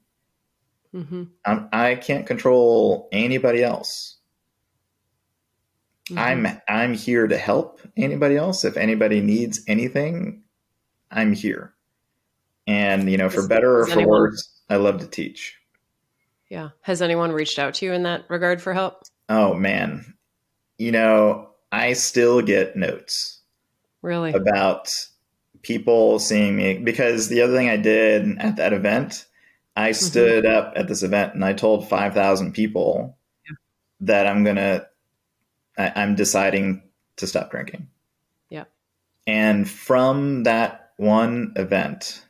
Mm-hmm. 0.94 1.24
I 1.46 1.96
can 1.96 2.18
not 2.18 2.28
control 2.28 3.08
anybody 3.12 3.64
else. 3.64 4.18
Mm-hmm. 6.10 6.20
I'm 6.20 6.62
I'm 6.68 6.94
here 6.94 7.28
to 7.28 7.38
help 7.38 7.82
anybody 7.96 8.36
else. 8.36 8.66
If 8.66 8.78
anybody 8.78 9.22
needs 9.22 9.62
anything, 9.68 10.44
I'm 11.10 11.34
here. 11.34 11.74
And 12.68 13.10
you 13.10 13.18
know, 13.18 13.30
for 13.30 13.48
better 13.48 13.80
or 13.80 13.88
for 13.88 14.06
worse, 14.06 14.62
I 14.70 14.76
love 14.76 15.00
to 15.00 15.08
teach. 15.08 15.56
Yeah. 16.52 16.72
Has 16.82 17.02
anyone 17.02 17.32
reached 17.32 17.60
out 17.60 17.76
to 17.76 17.86
you 17.86 17.94
in 17.94 18.04
that 18.04 18.26
regard 18.28 18.62
for 18.62 18.74
help? 18.74 19.04
Oh, 19.30 19.54
man. 19.54 20.16
You 20.78 20.92
know, 20.92 21.52
I 21.72 21.94
still 21.94 22.42
get 22.42 22.76
notes. 22.76 23.40
Really? 24.02 24.34
About 24.34 24.90
people 25.62 26.20
seeing 26.20 26.58
me 26.58 26.78
because 26.78 27.30
the 27.30 27.42
other 27.42 27.56
thing 27.56 27.70
I 27.70 27.78
did 27.78 28.38
at 28.40 28.58
that 28.58 28.74
event, 28.74 29.28
I 29.78 29.92
mm-hmm. 29.92 30.06
stood 30.06 30.44
mm-hmm. 30.44 30.58
up 30.58 30.74
at 30.76 30.90
this 30.90 31.04
event 31.04 31.36
and 31.36 31.46
I 31.46 31.54
told 31.54 31.88
5,000 31.88 32.52
people 32.52 33.18
yeah. 33.46 33.56
that 34.02 34.28
I'm 34.28 34.44
going 34.44 34.58
to, 34.58 34.86
I'm 35.78 36.16
deciding 36.16 36.84
to 37.16 37.28
stop 37.28 37.50
drinking. 37.50 37.88
Yeah. 38.50 38.66
And 39.26 39.70
from 39.70 40.44
that 40.44 40.92
one 40.98 41.54
event 41.56 42.26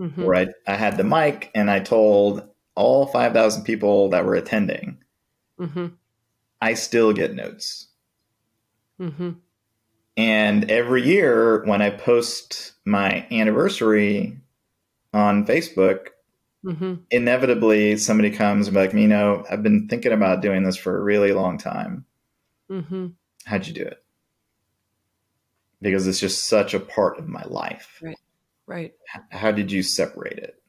mm-hmm. 0.00 0.24
where 0.24 0.34
I, 0.66 0.72
I 0.72 0.76
had 0.76 0.96
the 0.96 1.04
mic 1.04 1.50
and 1.54 1.70
I 1.70 1.80
told 1.80 2.48
all 2.76 3.06
5,000 3.06 3.64
people 3.64 4.10
that 4.10 4.24
were 4.24 4.34
attending, 4.34 4.98
mm-hmm. 5.58 5.88
I 6.60 6.74
still 6.74 7.12
get 7.12 7.34
notes. 7.34 7.88
Mm-hmm. 9.00 9.30
And 10.16 10.70
every 10.70 11.02
year 11.06 11.64
when 11.64 11.82
I 11.82 11.90
post 11.90 12.72
my 12.84 13.26
anniversary 13.30 14.38
on 15.12 15.44
Facebook, 15.44 16.08
mm-hmm. 16.64 16.94
inevitably 17.10 17.96
somebody 17.96 18.30
comes 18.30 18.68
and 18.68 18.74
be 18.74 18.80
like, 18.80 18.92
you 18.94 19.08
know, 19.08 19.44
I've 19.50 19.62
been 19.62 19.88
thinking 19.88 20.12
about 20.12 20.40
doing 20.40 20.62
this 20.62 20.76
for 20.76 20.96
a 20.96 21.02
really 21.02 21.32
long 21.32 21.58
time. 21.58 22.04
Mm-hmm. 22.70 23.08
how'd 23.44 23.66
you 23.66 23.72
do 23.72 23.84
it? 23.84 24.02
Because 25.80 26.08
it's 26.08 26.18
just 26.18 26.48
such 26.48 26.74
a 26.74 26.80
part 26.80 27.16
of 27.18 27.28
my 27.28 27.44
life. 27.44 28.00
Right. 28.02 28.18
Right. 28.66 28.94
How 29.30 29.52
did 29.52 29.70
you 29.70 29.84
separate 29.84 30.38
it? 30.38 30.60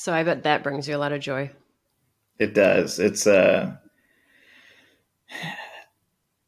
So 0.00 0.14
I 0.14 0.22
bet 0.22 0.44
that 0.44 0.62
brings 0.62 0.88
you 0.88 0.96
a 0.96 0.98
lot 0.98 1.12
of 1.12 1.20
joy. 1.20 1.50
It 2.38 2.54
does. 2.54 2.98
It's 2.98 3.26
uh 3.26 3.76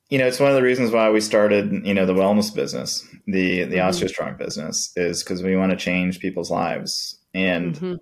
you 0.08 0.16
know, 0.16 0.26
it's 0.26 0.40
one 0.40 0.48
of 0.48 0.56
the 0.56 0.62
reasons 0.62 0.90
why 0.90 1.10
we 1.10 1.20
started, 1.20 1.70
you 1.84 1.92
know, 1.92 2.06
the 2.06 2.14
wellness 2.14 2.54
business, 2.54 3.06
the 3.26 3.64
the 3.64 3.76
mm-hmm. 3.76 3.88
OsteoStrong 3.90 4.38
business, 4.38 4.90
is 4.96 5.22
because 5.22 5.42
we 5.42 5.54
want 5.54 5.70
to 5.70 5.76
change 5.76 6.18
people's 6.18 6.50
lives. 6.50 7.18
And 7.34 7.74
mm-hmm. 7.74 7.94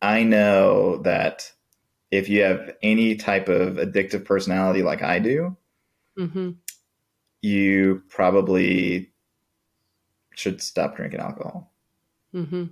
I 0.00 0.22
know 0.22 0.96
that 1.02 1.52
if 2.10 2.30
you 2.30 2.40
have 2.40 2.74
any 2.82 3.14
type 3.14 3.50
of 3.50 3.74
addictive 3.74 4.24
personality 4.24 4.82
like 4.82 5.02
I 5.02 5.18
do, 5.18 5.54
mm-hmm. 6.18 6.52
you 7.42 8.02
probably 8.08 9.12
should 10.34 10.62
stop 10.62 10.96
drinking 10.96 11.20
alcohol. 11.20 11.70
Mm-hmm. 12.34 12.64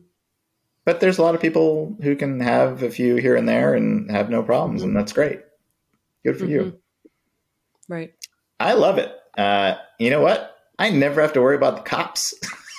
But 0.84 1.00
there's 1.00 1.18
a 1.18 1.22
lot 1.22 1.34
of 1.34 1.40
people 1.40 1.96
who 2.02 2.16
can 2.16 2.40
have 2.40 2.82
a 2.82 2.90
few 2.90 3.16
here 3.16 3.36
and 3.36 3.48
there 3.48 3.74
and 3.74 4.10
have 4.10 4.30
no 4.30 4.42
problems, 4.42 4.82
and 4.82 4.90
mm-hmm. 4.90 4.98
that's 4.98 5.12
great. 5.12 5.40
Good 6.24 6.38
for 6.38 6.46
you. 6.46 6.60
Mm-hmm. 6.60 7.92
Right. 7.92 8.14
I 8.58 8.74
love 8.74 8.98
it. 8.98 9.12
Uh, 9.36 9.74
you 9.98 10.10
know 10.10 10.20
what? 10.20 10.56
I 10.78 10.90
never 10.90 11.20
have 11.20 11.32
to 11.34 11.40
worry 11.40 11.56
about 11.56 11.76
the 11.76 11.82
cops 11.82 12.34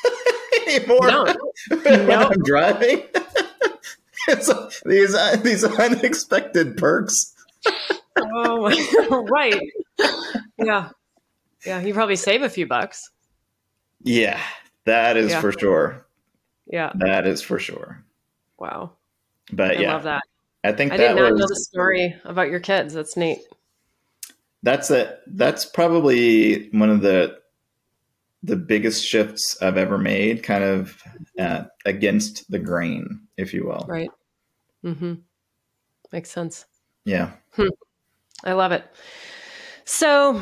anymore 0.67 1.07
no. 1.07 1.25
when 1.83 2.07
no. 2.07 2.29
I'm 2.29 2.43
driving. 2.43 3.03
these 4.85 5.13
uh, 5.13 5.37
these 5.41 5.63
unexpected 5.63 6.77
perks. 6.77 7.33
oh, 8.17 9.25
right. 9.29 9.61
Yeah, 10.57 10.89
yeah. 11.65 11.81
You 11.81 11.93
probably 11.93 12.15
save 12.15 12.41
a 12.41 12.49
few 12.49 12.67
bucks. 12.67 13.09
Yeah, 14.01 14.41
that 14.85 15.17
is 15.17 15.31
yeah. 15.31 15.41
for 15.41 15.51
sure. 15.51 16.05
Yeah, 16.67 16.91
that 16.95 17.28
is 17.28 17.41
for 17.41 17.60
sure. 17.60 18.04
Wow. 18.58 18.93
But 19.52 19.78
I 19.78 19.82
yeah, 19.82 19.93
love 19.93 20.04
that. 20.04 20.23
I 20.63 20.71
think 20.71 20.93
I 20.93 20.97
did 20.97 21.15
not 21.15 21.32
was, 21.32 21.39
know 21.41 21.47
the 21.47 21.56
story 21.56 22.15
about 22.23 22.49
your 22.49 22.60
kids. 22.60 22.93
That's 22.93 23.17
neat. 23.17 23.39
That's 24.63 24.89
a 24.91 25.17
that's 25.28 25.65
probably 25.65 26.69
one 26.69 26.89
of 26.89 27.02
the 27.02 27.39
the 28.43 28.56
biggest 28.56 29.06
shifts 29.06 29.58
I've 29.62 29.78
ever 29.78 29.97
made, 29.97 30.43
kind 30.43 30.63
of 30.63 31.02
uh, 31.39 31.63
against 31.86 32.49
the 32.52 32.60
grain, 32.60 33.21
if 33.38 33.54
you 33.54 33.65
will. 33.65 33.86
Right. 33.88 34.10
Mm-hmm. 34.84 35.13
Makes 36.12 36.32
sense. 36.32 36.65
Yeah. 37.06 37.32
Hmm. 37.52 37.69
I 38.43 38.54
love 38.54 38.73
it. 38.73 38.86
So, 39.86 40.41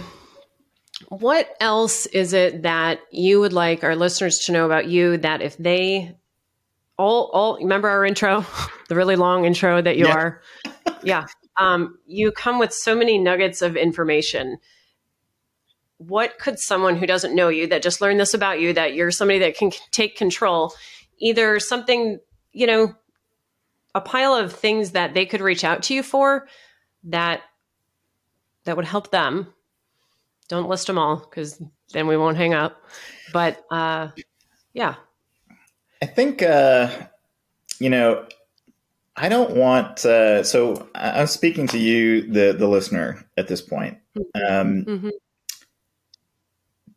what 1.10 1.56
else 1.60 2.06
is 2.08 2.34
it 2.34 2.64
that 2.64 3.00
you 3.12 3.40
would 3.40 3.54
like 3.54 3.84
our 3.84 3.96
listeners 3.96 4.40
to 4.40 4.52
know 4.52 4.66
about 4.66 4.88
you 4.88 5.18
that 5.18 5.42
if 5.42 5.58
they 5.58 6.16
all 6.98 7.30
all 7.34 7.58
remember 7.58 7.90
our 7.90 8.06
intro, 8.06 8.46
the 8.90 8.96
really 8.96 9.16
long 9.16 9.46
intro 9.46 9.82
that 9.82 9.98
you 9.98 10.06
yeah. 10.08 10.14
are, 10.14 10.42
yeah, 11.04 11.26
um, 11.58 11.98
you 12.06 12.32
come 12.32 12.60
with 12.60 12.74
so 12.74 12.96
many 12.96 13.18
nuggets 13.18 13.62
of 13.62 13.76
information. 13.76 14.58
What 15.98 16.40
could 16.40 16.58
someone 16.60 16.96
who 16.96 17.06
doesn't 17.06 17.36
know 17.36 17.50
you, 17.50 17.68
that 17.68 17.84
just 17.84 18.02
learned 18.02 18.20
this 18.20 18.34
about 18.34 18.60
you, 18.60 18.74
that 18.74 18.96
you're 18.96 19.12
somebody 19.12 19.40
that 19.40 19.56
can 19.56 19.72
take 19.92 20.16
control, 20.16 20.74
either 21.20 21.60
something 21.60 22.20
you 22.54 22.68
know, 22.68 22.94
a 23.96 24.02
pile 24.02 24.36
of 24.36 24.54
things 24.54 24.92
that 24.92 25.14
they 25.14 25.26
could 25.26 25.42
reach 25.42 25.64
out 25.64 25.84
to 25.84 25.94
you 25.94 26.04
for 26.04 26.48
that 27.06 27.42
that 28.66 28.76
would 28.76 28.86
help 28.86 29.12
them 29.12 29.54
don't 30.52 30.70
list 30.70 30.86
them 30.86 31.00
all 31.00 31.16
because 31.16 31.60
then 31.94 32.08
we 32.08 32.18
won't 32.18 32.38
hang 32.38 32.54
up. 32.54 32.84
But 33.34 33.64
uh, 33.72 34.10
yeah. 34.74 34.96
I 36.02 36.06
think, 36.06 36.44
uh, 36.44 36.92
you 37.80 37.90
know, 37.90 38.28
I 39.16 39.30
don't 39.30 39.56
want. 39.56 40.06
Uh, 40.06 40.44
so 40.44 40.90
I'm 40.94 41.28
speaking 41.28 41.68
to 41.68 41.80
you, 41.80 42.22
the 42.32 42.54
the 42.54 42.68
listener, 42.68 43.26
at 43.38 43.48
this 43.48 43.62
point. 43.62 43.98
Mm-hmm. 44.18 44.54
Um, 44.54 44.86
mm-hmm. 44.86 45.10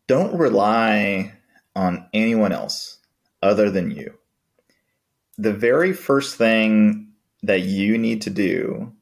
Don't 0.06 0.38
rely 0.38 1.32
on 1.74 2.06
anyone 2.12 2.52
else 2.52 2.98
other 3.42 3.70
than 3.70 3.90
you. 3.90 4.14
The 5.38 5.52
very 5.52 5.92
first 5.92 6.36
thing 6.36 7.08
that 7.42 7.60
you 7.62 7.98
need 7.98 8.22
to 8.22 8.30
do 8.30 8.92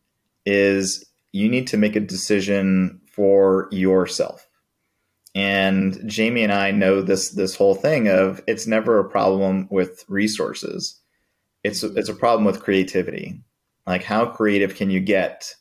is 0.47 1.05
you 1.33 1.49
need 1.49 1.67
to 1.69 1.77
make 1.77 1.97
a 1.97 2.01
decision 2.01 3.02
for 3.13 3.69
yourself. 3.71 4.49
And 5.35 6.13
Jaime 6.15 6.43
and 6.43 6.53
I 6.53 6.71
know 6.73 7.01
this 7.01 7.31
this 7.31 7.55
whole 7.55 7.75
thing 7.75 8.09
of 8.09 8.43
it's 8.47 8.67
never 8.67 8.99
a 8.99 9.09
problem 9.09 9.67
with 9.71 10.05
resources. 10.09 11.01
It's 11.65 11.83
it's 11.83 12.09
a 12.09 12.15
problem 12.15 12.45
with 12.45 12.63
creativity. 12.63 13.41
Like 13.87 14.03
how 14.03 14.27
creative 14.27 14.75
can 14.75 14.91
you 14.91 15.01
get 15.01 15.55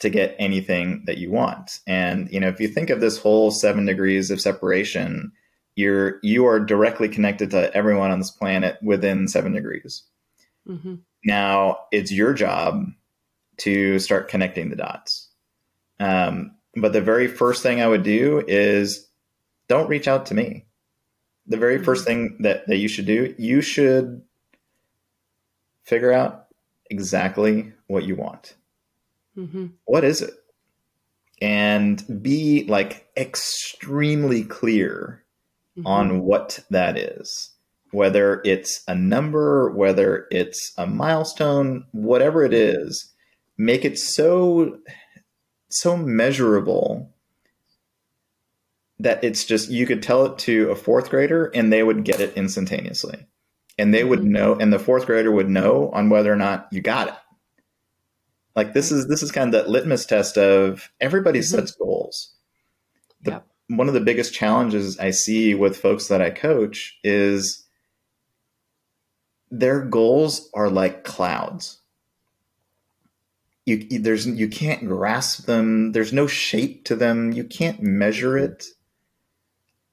to 0.00 0.10
get 0.10 0.34
anything 0.38 1.04
that 1.06 1.18
you 1.18 1.30
want? 1.30 1.80
And 1.86 2.28
you 2.32 2.40
know, 2.40 2.48
if 2.48 2.58
you 2.58 2.66
think 2.66 2.90
of 2.90 3.00
this 3.00 3.18
whole 3.18 3.52
7 3.52 3.86
degrees 3.86 4.30
of 4.30 4.40
separation, 4.40 5.30
you're 5.76 6.18
you 6.24 6.44
are 6.46 6.58
directly 6.58 7.08
connected 7.08 7.50
to 7.52 7.72
everyone 7.76 8.10
on 8.10 8.18
this 8.18 8.30
planet 8.30 8.76
within 8.82 9.28
7 9.28 9.52
degrees. 9.52 10.02
Mm-hmm. 10.68 10.96
Now, 11.24 11.78
it's 11.92 12.10
your 12.10 12.34
job 12.34 12.86
to 13.58 14.00
start 14.00 14.28
connecting 14.28 14.70
the 14.70 14.76
dots. 14.76 15.28
Um, 16.00 16.56
but 16.74 16.92
the 16.92 17.00
very 17.00 17.28
first 17.28 17.62
thing 17.62 17.80
I 17.80 17.88
would 17.88 18.02
do 18.02 18.42
is 18.46 19.08
don't 19.68 19.88
reach 19.88 20.08
out 20.08 20.26
to 20.26 20.34
me. 20.34 20.66
The 21.46 21.56
very 21.56 21.76
mm-hmm. 21.76 21.84
first 21.84 22.04
thing 22.04 22.36
that, 22.40 22.66
that 22.66 22.78
you 22.78 22.88
should 22.88 23.06
do, 23.06 23.34
you 23.38 23.60
should 23.60 24.22
figure 25.84 26.12
out 26.12 26.46
exactly 26.90 27.72
what 27.86 28.04
you 28.04 28.16
want. 28.16 28.54
Mm-hmm. 29.36 29.66
What 29.84 30.04
is 30.04 30.22
it? 30.22 30.34
And 31.40 32.22
be 32.22 32.64
like 32.68 33.08
extremely 33.16 34.44
clear 34.44 35.24
mm-hmm. 35.76 35.86
on 35.86 36.20
what 36.20 36.60
that 36.70 36.96
is. 36.96 37.50
Whether 37.90 38.40
it's 38.44 38.82
a 38.88 38.94
number, 38.94 39.70
whether 39.70 40.26
it's 40.30 40.72
a 40.78 40.86
milestone, 40.86 41.84
whatever 41.92 42.42
it 42.42 42.54
is, 42.54 43.12
make 43.58 43.84
it 43.84 43.98
so 43.98 44.78
so 45.80 45.96
measurable 45.96 47.12
that 48.98 49.22
it's 49.24 49.44
just 49.44 49.70
you 49.70 49.86
could 49.86 50.02
tell 50.02 50.26
it 50.26 50.38
to 50.38 50.70
a 50.70 50.76
fourth 50.76 51.10
grader 51.10 51.46
and 51.54 51.72
they 51.72 51.82
would 51.82 52.04
get 52.04 52.20
it 52.20 52.36
instantaneously. 52.36 53.26
And 53.78 53.92
they 53.92 54.04
would 54.04 54.20
mm-hmm. 54.20 54.32
know 54.32 54.54
and 54.54 54.72
the 54.72 54.78
fourth 54.78 55.06
grader 55.06 55.32
would 55.32 55.48
know 55.48 55.90
on 55.90 56.10
whether 56.10 56.32
or 56.32 56.36
not 56.36 56.68
you 56.70 56.80
got 56.80 57.08
it. 57.08 57.14
Like 58.54 58.74
this 58.74 58.92
is 58.92 59.08
this 59.08 59.22
is 59.22 59.32
kind 59.32 59.52
of 59.54 59.64
that 59.64 59.70
litmus 59.70 60.06
test 60.06 60.36
of 60.36 60.90
everybody 61.00 61.40
mm-hmm. 61.40 61.56
sets 61.56 61.72
goals. 61.72 62.34
The, 63.22 63.42
one 63.68 63.88
of 63.88 63.94
the 63.94 64.00
biggest 64.00 64.34
challenges 64.34 64.98
i 64.98 65.10
see 65.10 65.54
with 65.54 65.76
folks 65.76 66.08
that 66.08 66.20
i 66.20 66.30
coach 66.30 66.98
is 67.02 67.64
their 69.50 69.84
goals 69.84 70.50
are 70.54 70.70
like 70.70 71.04
clouds 71.04 71.80
you 73.66 74.00
there's 74.00 74.26
you 74.26 74.48
can't 74.48 74.86
grasp 74.86 75.46
them. 75.46 75.92
There's 75.92 76.12
no 76.12 76.26
shape 76.26 76.84
to 76.86 76.96
them. 76.96 77.32
You 77.32 77.44
can't 77.44 77.82
measure 77.82 78.36
it. 78.36 78.66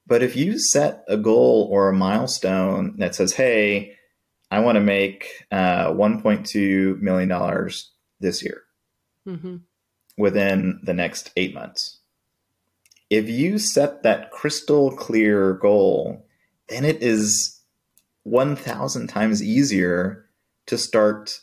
But 0.06 0.24
if 0.24 0.34
you 0.34 0.58
set 0.58 1.04
a 1.06 1.16
goal 1.16 1.68
or 1.70 1.88
a 1.88 1.94
milestone 1.94 2.96
that 2.98 3.14
says 3.14 3.32
hey 3.32 3.96
i 4.50 4.58
want 4.58 4.76
to 4.76 4.80
make 4.80 5.46
uh, 5.52 5.86
1.2 5.92 7.00
million 7.00 7.28
dollars 7.28 7.92
this 8.18 8.42
year 8.42 8.62
mm-hmm. 9.26 9.58
within 10.18 10.80
the 10.82 10.92
next 10.92 11.30
eight 11.36 11.54
months 11.54 12.00
if 13.08 13.28
you 13.28 13.58
set 13.58 14.02
that 14.02 14.30
crystal 14.32 14.90
clear 14.90 15.54
goal 15.54 16.26
then 16.68 16.84
it 16.84 17.02
is 17.02 17.60
1000 18.24 19.06
times 19.06 19.42
easier 19.42 20.26
to 20.66 20.76
start 20.76 21.40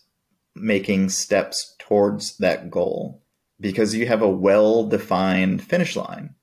making 0.56 1.10
steps 1.10 1.76
towards 1.88 2.38
that 2.38 2.70
goal 2.70 3.22
because 3.60 3.96
you 3.96 4.08
have 4.08 4.22
a 4.22 4.30
well 4.30 4.84
defined 4.86 5.64
finish 5.64 5.96
line. 5.96 6.36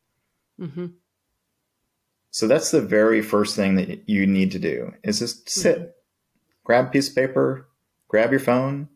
Mm-hmm. 0.60 0.86
So 2.30 2.48
that's 2.48 2.70
the 2.70 2.80
very 2.80 3.22
first 3.22 3.54
thing 3.54 3.76
that 3.76 4.08
you 4.08 4.26
need 4.26 4.50
to 4.52 4.58
do 4.58 4.92
is 5.04 5.20
just 5.20 5.48
sit, 5.48 5.78
mm-hmm. 5.78 5.88
grab 6.64 6.86
a 6.86 6.90
piece 6.90 7.08
of 7.08 7.14
paper, 7.14 7.68
grab 8.08 8.30
your 8.30 8.40
phone, 8.40 8.88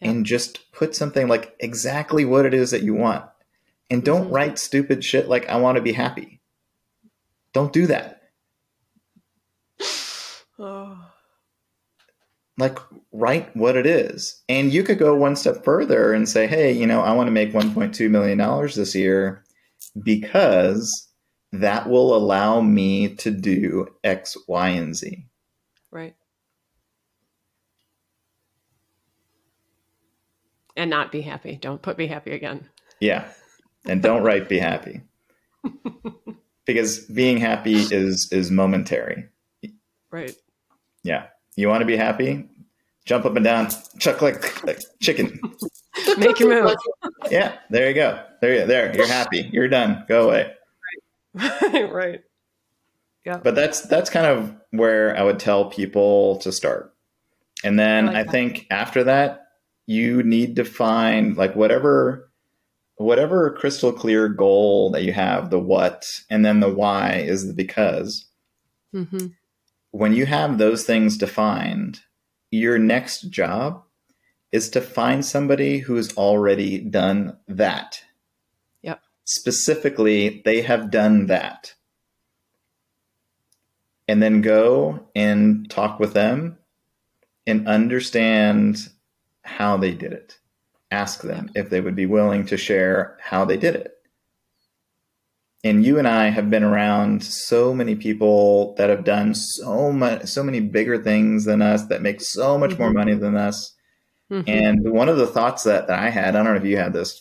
yeah. 0.00 0.10
and 0.10 0.26
just 0.26 0.70
put 0.72 0.94
something 0.94 1.28
like 1.28 1.54
exactly 1.60 2.24
what 2.24 2.44
it 2.44 2.52
is 2.52 2.72
that 2.72 2.82
you 2.82 2.94
want. 2.94 3.24
And 3.88 4.04
don't 4.04 4.24
mm-hmm. 4.24 4.34
write 4.34 4.58
stupid 4.58 5.04
shit 5.04 5.28
like, 5.28 5.48
I 5.48 5.56
want 5.56 5.76
to 5.76 5.82
be 5.82 5.92
happy. 5.92 6.40
Don't 7.52 7.72
do 7.72 7.86
that. 7.86 8.22
Oh. 10.58 10.98
Like 12.60 12.78
write 13.12 13.54
what 13.56 13.76
it 13.76 13.86
is. 13.86 14.40
And 14.48 14.72
you 14.72 14.82
could 14.82 14.98
go 14.98 15.14
one 15.14 15.34
step 15.34 15.64
further 15.64 16.12
and 16.12 16.28
say, 16.28 16.46
hey, 16.46 16.72
you 16.72 16.86
know, 16.86 17.00
I 17.00 17.12
want 17.12 17.26
to 17.26 17.32
make 17.32 17.52
$1.2 17.52 18.10
million 18.10 18.38
this 18.76 18.94
year 18.94 19.44
because 20.00 21.08
that 21.52 21.88
will 21.88 22.14
allow 22.14 22.60
me 22.60 23.14
to 23.16 23.30
do 23.30 23.88
X, 24.04 24.36
Y, 24.46 24.68
and 24.68 24.94
Z. 24.94 25.26
Right. 25.90 26.14
And 30.76 30.90
not 30.90 31.10
be 31.10 31.22
happy. 31.22 31.56
Don't 31.60 31.82
put 31.82 31.96
be 31.96 32.06
happy 32.06 32.30
again. 32.30 32.68
Yeah. 33.00 33.28
And 33.86 34.02
don't 34.02 34.22
write 34.22 34.48
be 34.48 34.58
happy. 34.58 35.00
because 36.64 37.00
being 37.06 37.38
happy 37.38 37.74
is 37.74 38.30
is 38.30 38.50
momentary. 38.50 39.28
Right. 40.10 40.34
Yeah. 41.02 41.26
You 41.56 41.68
want 41.68 41.80
to 41.80 41.86
be 41.86 41.96
happy? 41.96 42.48
Jump 43.10 43.24
up 43.24 43.34
and 43.34 43.44
down, 43.44 43.68
chuck 43.98 44.22
like, 44.22 44.64
like 44.64 44.78
chicken. 45.00 45.40
Make 46.16 46.38
your 46.38 46.62
move. 46.62 46.76
yeah, 47.28 47.56
there 47.68 47.88
you 47.88 47.94
go. 47.96 48.24
There 48.40 48.54
you 48.54 48.66
there. 48.66 48.94
You're 48.94 49.08
happy. 49.08 49.50
You're 49.52 49.66
done. 49.66 50.04
Go 50.06 50.28
away. 50.28 50.52
Right. 51.34 51.90
right. 51.92 52.20
Yeah. 53.26 53.38
But 53.38 53.56
that's 53.56 53.80
that's 53.80 54.10
kind 54.10 54.26
of 54.26 54.54
where 54.70 55.18
I 55.18 55.24
would 55.24 55.40
tell 55.40 55.70
people 55.70 56.36
to 56.42 56.52
start. 56.52 56.94
And 57.64 57.76
then 57.76 58.10
I, 58.10 58.12
like 58.12 58.28
I 58.28 58.30
think 58.30 58.66
after 58.70 59.02
that, 59.02 59.44
you 59.86 60.22
need 60.22 60.54
to 60.54 60.64
find 60.64 61.36
like 61.36 61.56
whatever 61.56 62.30
whatever 62.94 63.50
crystal 63.50 63.92
clear 63.92 64.28
goal 64.28 64.92
that 64.92 65.02
you 65.02 65.12
have, 65.12 65.50
the 65.50 65.58
what, 65.58 66.06
and 66.30 66.44
then 66.44 66.60
the 66.60 66.72
why 66.72 67.14
is 67.14 67.48
the 67.48 67.54
because. 67.54 68.28
Mm-hmm 68.94 69.26
when 69.92 70.12
you 70.12 70.26
have 70.26 70.58
those 70.58 70.84
things 70.84 71.16
defined, 71.16 72.00
your 72.50 72.78
next 72.78 73.30
job 73.30 73.82
is 74.52 74.70
to 74.70 74.80
find 74.80 75.24
somebody 75.24 75.78
who's 75.78 76.16
already 76.16 76.78
done 76.78 77.36
that. 77.46 78.02
Yep. 78.82 79.00
Specifically, 79.24 80.42
they 80.44 80.62
have 80.62 80.90
done 80.90 81.26
that. 81.26 81.74
And 84.08 84.20
then 84.22 84.40
go 84.40 85.08
and 85.14 85.70
talk 85.70 86.00
with 86.00 86.14
them 86.14 86.58
and 87.46 87.68
understand 87.68 88.88
how 89.42 89.76
they 89.76 89.92
did 89.92 90.12
it. 90.12 90.38
Ask 90.90 91.22
them 91.22 91.50
if 91.54 91.70
they 91.70 91.80
would 91.80 91.94
be 91.94 92.06
willing 92.06 92.44
to 92.46 92.56
share 92.56 93.16
how 93.20 93.44
they 93.44 93.56
did 93.56 93.76
it 93.76 93.99
and 95.62 95.84
you 95.84 95.98
and 95.98 96.08
I 96.08 96.30
have 96.30 96.48
been 96.48 96.62
around 96.62 97.22
so 97.22 97.74
many 97.74 97.94
people 97.94 98.74
that 98.76 98.88
have 98.88 99.04
done 99.04 99.34
so 99.34 99.92
much, 99.92 100.26
so 100.26 100.42
many 100.42 100.60
bigger 100.60 101.02
things 101.02 101.44
than 101.44 101.60
us 101.60 101.86
that 101.86 102.00
make 102.00 102.20
so 102.20 102.56
much 102.56 102.70
mm-hmm. 102.70 102.82
more 102.82 102.92
money 102.92 103.14
than 103.14 103.36
us. 103.36 103.74
Mm-hmm. 104.30 104.48
And 104.48 104.92
one 104.92 105.08
of 105.08 105.18
the 105.18 105.26
thoughts 105.26 105.64
that, 105.64 105.86
that 105.88 105.98
I 105.98 106.08
had, 106.08 106.28
I 106.28 106.42
don't 106.42 106.44
know 106.44 106.54
if 106.54 106.64
you 106.64 106.78
had 106.78 106.92
this, 106.92 107.20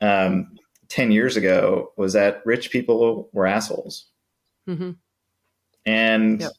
um, 0.00 0.56
10 0.88 1.12
years 1.12 1.36
ago 1.36 1.92
was 1.96 2.14
that 2.14 2.42
rich 2.44 2.70
people 2.70 3.28
were 3.32 3.46
assholes. 3.46 4.06
Mm-hmm. 4.68 4.92
And 5.86 6.40
yep. 6.40 6.52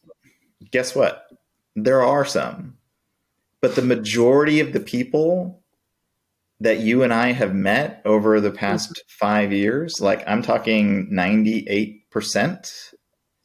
guess 0.72 0.96
what? 0.96 1.26
There 1.76 2.02
are 2.02 2.26
some, 2.26 2.78
but 3.62 3.76
the 3.76 3.82
majority 3.82 4.60
of 4.60 4.72
the 4.72 4.80
people 4.80 5.59
that 6.62 6.80
you 6.80 7.04
and 7.04 7.14
I 7.14 7.32
have 7.32 7.56
met 7.56 8.02
over 8.06 8.42
the 8.42 8.52
past 8.52 8.92
mm-hmm. 8.92 9.08
five 9.08 9.54
years, 9.54 10.02
like 10.02 10.24
I'm 10.28 10.42
talking 10.42 11.10
98%, 11.12 12.94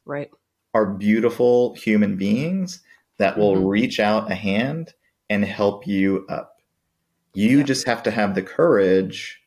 right, 0.04 0.30
are 0.72 0.86
beautiful 0.86 1.74
human 1.74 2.16
beings 2.16 2.80
that 3.18 3.38
will 3.38 3.54
mm-hmm. 3.54 3.66
reach 3.66 4.00
out 4.00 4.30
a 4.30 4.34
hand 4.34 4.92
and 5.30 5.44
help 5.44 5.86
you 5.86 6.26
up. 6.28 6.56
You 7.34 7.58
yeah. 7.58 7.64
just 7.64 7.86
have 7.86 8.02
to 8.04 8.10
have 8.10 8.34
the 8.34 8.42
courage 8.42 9.40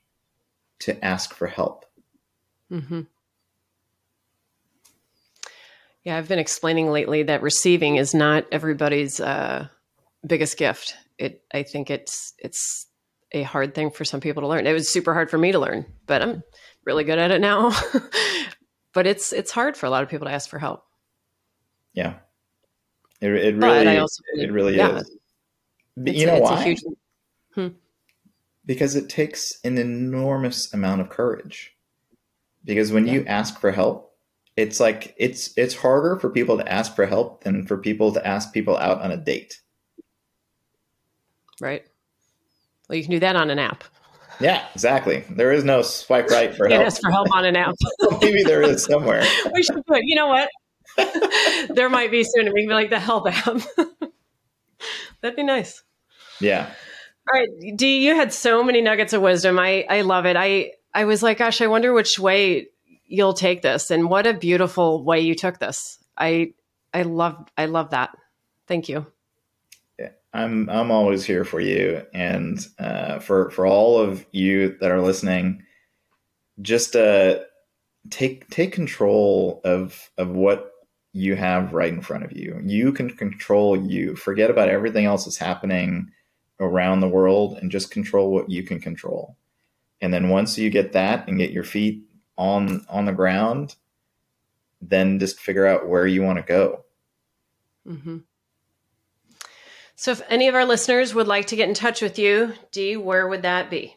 to 0.79 1.03
ask 1.03 1.33
for 1.33 1.47
help. 1.47 1.85
Mm-hmm. 2.71 3.01
Yeah, 6.03 6.17
I've 6.17 6.27
been 6.29 6.39
explaining 6.39 6.89
lately 6.89 7.23
that 7.23 7.41
receiving 7.41 7.97
is 7.97 8.13
not 8.13 8.45
everybody's 8.51 9.19
uh, 9.19 9.67
biggest 10.25 10.57
gift. 10.57 10.95
It, 11.17 11.43
I 11.53 11.63
think 11.63 11.89
it's 11.89 12.33
it's 12.37 12.86
a 13.31 13.43
hard 13.43 13.75
thing 13.75 13.91
for 13.91 14.05
some 14.05 14.21
people 14.21 14.41
to 14.41 14.47
learn. 14.47 14.67
It 14.67 14.73
was 14.73 14.89
super 14.89 15.13
hard 15.13 15.29
for 15.29 15.37
me 15.37 15.51
to 15.51 15.59
learn, 15.59 15.85
but 16.05 16.21
I'm 16.21 16.43
really 16.85 17.03
good 17.03 17.19
at 17.19 17.31
it 17.31 17.41
now. 17.41 17.71
but 18.93 19.07
it's 19.07 19.33
it's 19.33 19.51
hard 19.51 19.75
for 19.75 19.85
a 19.85 19.89
lot 19.89 20.03
of 20.03 20.09
people 20.09 20.27
to 20.27 20.33
ask 20.33 20.49
for 20.49 20.59
help. 20.59 20.83
Yeah, 21.93 22.15
it, 23.21 23.31
it 23.31 23.55
really 23.55 23.97
also, 23.97 24.23
it 24.35 24.51
really 24.51 24.77
yeah, 24.77 24.99
is. 24.99 25.11
you 25.97 26.25
know 26.25 26.39
why? 26.39 26.63
Huge, 26.63 26.83
hmm. 27.53 27.67
Because 28.65 28.95
it 28.95 29.09
takes 29.09 29.59
an 29.63 29.77
enormous 29.77 30.73
amount 30.73 31.01
of 31.01 31.09
courage. 31.09 31.73
Because 32.63 32.91
when 32.91 33.07
yeah. 33.07 33.13
you 33.13 33.25
ask 33.25 33.59
for 33.59 33.71
help, 33.71 34.13
it's 34.57 34.79
like 34.79 35.15
it's 35.17 35.53
it's 35.57 35.75
harder 35.75 36.17
for 36.17 36.29
people 36.29 36.57
to 36.57 36.71
ask 36.71 36.95
for 36.95 37.05
help 37.05 37.43
than 37.43 37.65
for 37.65 37.77
people 37.77 38.11
to 38.11 38.27
ask 38.27 38.53
people 38.53 38.77
out 38.77 39.01
on 39.01 39.11
a 39.11 39.17
date. 39.17 39.61
Right. 41.61 41.86
Well, 42.87 42.97
you 42.97 43.03
can 43.03 43.11
do 43.11 43.19
that 43.19 43.35
on 43.35 43.49
an 43.49 43.59
app. 43.59 43.83
Yeah, 44.39 44.65
exactly. 44.73 45.23
There 45.29 45.51
is 45.51 45.63
no 45.63 45.81
swipe 45.81 46.29
right 46.29 46.55
for 46.55 46.67
help. 46.69 46.85
Ask 46.85 47.01
for 47.01 47.11
help 47.11 47.27
on 47.33 47.45
an 47.45 47.55
app. 47.55 47.75
Maybe 48.21 48.43
there 48.43 48.61
is 48.61 48.83
somewhere. 48.83 49.23
we 49.53 49.63
should 49.63 49.85
put. 49.85 50.01
You 50.03 50.15
know 50.15 50.27
what? 50.27 50.49
there 51.75 51.89
might 51.89 52.11
be 52.11 52.23
soon. 52.23 52.51
We 52.53 52.61
can 52.61 52.69
be 52.69 52.73
like 52.73 52.89
the 52.89 52.99
help 52.99 53.27
app. 53.27 53.61
That'd 55.21 55.35
be 55.35 55.43
nice. 55.43 55.83
Yeah. 56.39 56.69
All 57.29 57.39
right, 57.39 57.49
Dee, 57.75 58.05
you 58.05 58.15
had 58.15 58.31
so 58.31 58.63
many 58.63 58.81
nuggets 58.81 59.13
of 59.13 59.21
wisdom. 59.21 59.59
I 59.59 59.85
I 59.89 60.01
love 60.01 60.25
it. 60.25 60.37
I 60.37 60.71
I 60.93 61.05
was 61.05 61.21
like, 61.21 61.39
gosh, 61.39 61.61
I 61.61 61.67
wonder 61.67 61.93
which 61.93 62.17
way 62.17 62.67
you'll 63.05 63.33
take 63.33 63.61
this, 63.61 63.91
and 63.91 64.09
what 64.09 64.27
a 64.27 64.33
beautiful 64.33 65.03
way 65.03 65.21
you 65.21 65.35
took 65.35 65.59
this. 65.59 65.99
I 66.17 66.53
I 66.93 67.01
love 67.01 67.49
I 67.57 67.65
love 67.65 67.89
that. 67.89 68.15
Thank 68.67 68.87
you. 68.87 69.07
I'm 70.37 70.69
I'm 70.69 70.91
always 70.91 71.25
here 71.25 71.43
for 71.43 71.59
you, 71.59 72.05
and 72.13 72.65
uh, 72.77 73.17
for 73.17 73.49
for 73.49 73.65
all 73.65 73.99
of 73.99 74.23
you 74.31 74.77
that 74.79 74.91
are 74.91 75.01
listening, 75.01 75.63
just 76.61 76.95
uh, 76.95 77.39
take 78.11 78.47
take 78.49 78.71
control 78.71 79.61
of 79.63 80.11
of 80.19 80.29
what 80.29 80.71
you 81.11 81.35
have 81.35 81.73
right 81.73 81.91
in 81.91 82.01
front 82.01 82.23
of 82.23 82.33
you. 82.33 82.61
You 82.63 82.91
can 82.91 83.09
control 83.09 83.75
you. 83.75 84.15
Forget 84.15 84.51
about 84.51 84.69
everything 84.69 85.05
else 85.05 85.25
that's 85.25 85.37
happening 85.37 86.11
around 86.59 86.99
the 86.99 87.09
world, 87.09 87.57
and 87.57 87.71
just 87.71 87.89
control 87.89 88.31
what 88.31 88.47
you 88.47 88.61
can 88.61 88.79
control. 88.79 89.35
And 90.01 90.13
then 90.13 90.29
once 90.29 90.55
you 90.55 90.69
get 90.69 90.93
that 90.93 91.27
and 91.27 91.39
get 91.39 91.49
your 91.49 91.63
feet 91.63 92.03
on 92.37 92.85
on 92.89 93.05
the 93.05 93.11
ground, 93.11 93.75
then 94.81 95.17
just 95.17 95.39
figure 95.39 95.65
out 95.65 95.89
where 95.89 96.05
you 96.05 96.21
want 96.21 96.37
to 96.37 96.43
go. 96.43 96.85
Mm-hmm. 97.87 98.17
So, 99.99 100.11
if 100.11 100.21
any 100.29 100.47
of 100.47 100.53
our 100.53 100.63
listeners 100.63 101.15
would 101.15 101.27
like 101.27 101.47
to 101.47 101.55
get 101.55 101.67
in 101.67 101.73
touch 101.73 102.03
with 102.03 102.19
you, 102.19 102.53
Dee, 102.71 102.97
where 102.97 103.27
would 103.27 103.41
that 103.41 103.71
be? 103.71 103.95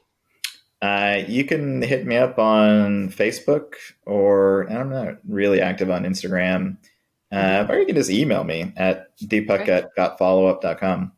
Uh, 0.81 1.21
you 1.29 1.45
can 1.45 1.83
hit 1.83 2.07
me 2.07 2.17
up 2.17 2.39
on 2.39 3.11
Facebook 3.11 3.75
or 4.07 4.63
I'm 4.63 4.89
not 4.89 5.19
really 5.29 5.61
active 5.61 5.91
on 5.91 6.05
Instagram. 6.05 6.79
Uh, 7.31 7.67
or 7.69 7.77
you 7.77 7.87
can 7.87 7.95
just 7.95 8.11
email 8.11 8.45
me 8.45 8.73
at 8.77 9.17
deepak 9.19 9.69
at 9.69 9.95
gotfollowup.com. 9.95 11.13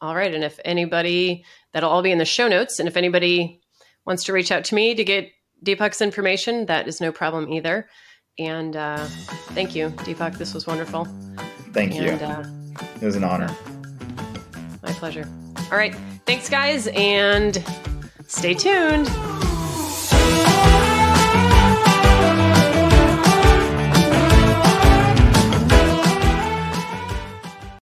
All 0.00 0.14
right. 0.14 0.32
And 0.32 0.44
if 0.44 0.60
anybody, 0.66 1.44
that'll 1.72 1.90
all 1.90 2.02
be 2.02 2.12
in 2.12 2.18
the 2.18 2.26
show 2.26 2.46
notes. 2.46 2.78
And 2.78 2.88
if 2.88 2.96
anybody 2.96 3.60
wants 4.04 4.24
to 4.24 4.34
reach 4.34 4.52
out 4.52 4.64
to 4.64 4.74
me 4.74 4.94
to 4.94 5.02
get 5.02 5.30
Deepak's 5.64 6.02
information, 6.02 6.66
that 6.66 6.86
is 6.86 7.00
no 7.00 7.10
problem 7.10 7.50
either. 7.52 7.88
And 8.38 8.76
uh, 8.76 9.06
thank 9.54 9.74
you, 9.74 9.88
Deepak. 9.88 10.36
This 10.36 10.54
was 10.54 10.66
wonderful. 10.66 11.06
Thank 11.72 11.96
and, 11.96 12.20
you. 12.20 12.26
Uh, 12.26 12.46
it 13.00 13.06
was 13.06 13.16
an 13.16 13.24
honor. 13.24 13.48
My 14.82 14.92
pleasure. 14.92 15.28
All 15.70 15.78
right. 15.78 15.94
Thanks, 16.26 16.48
guys, 16.48 16.88
and 16.88 17.62
stay 18.26 18.54
tuned. 18.54 19.08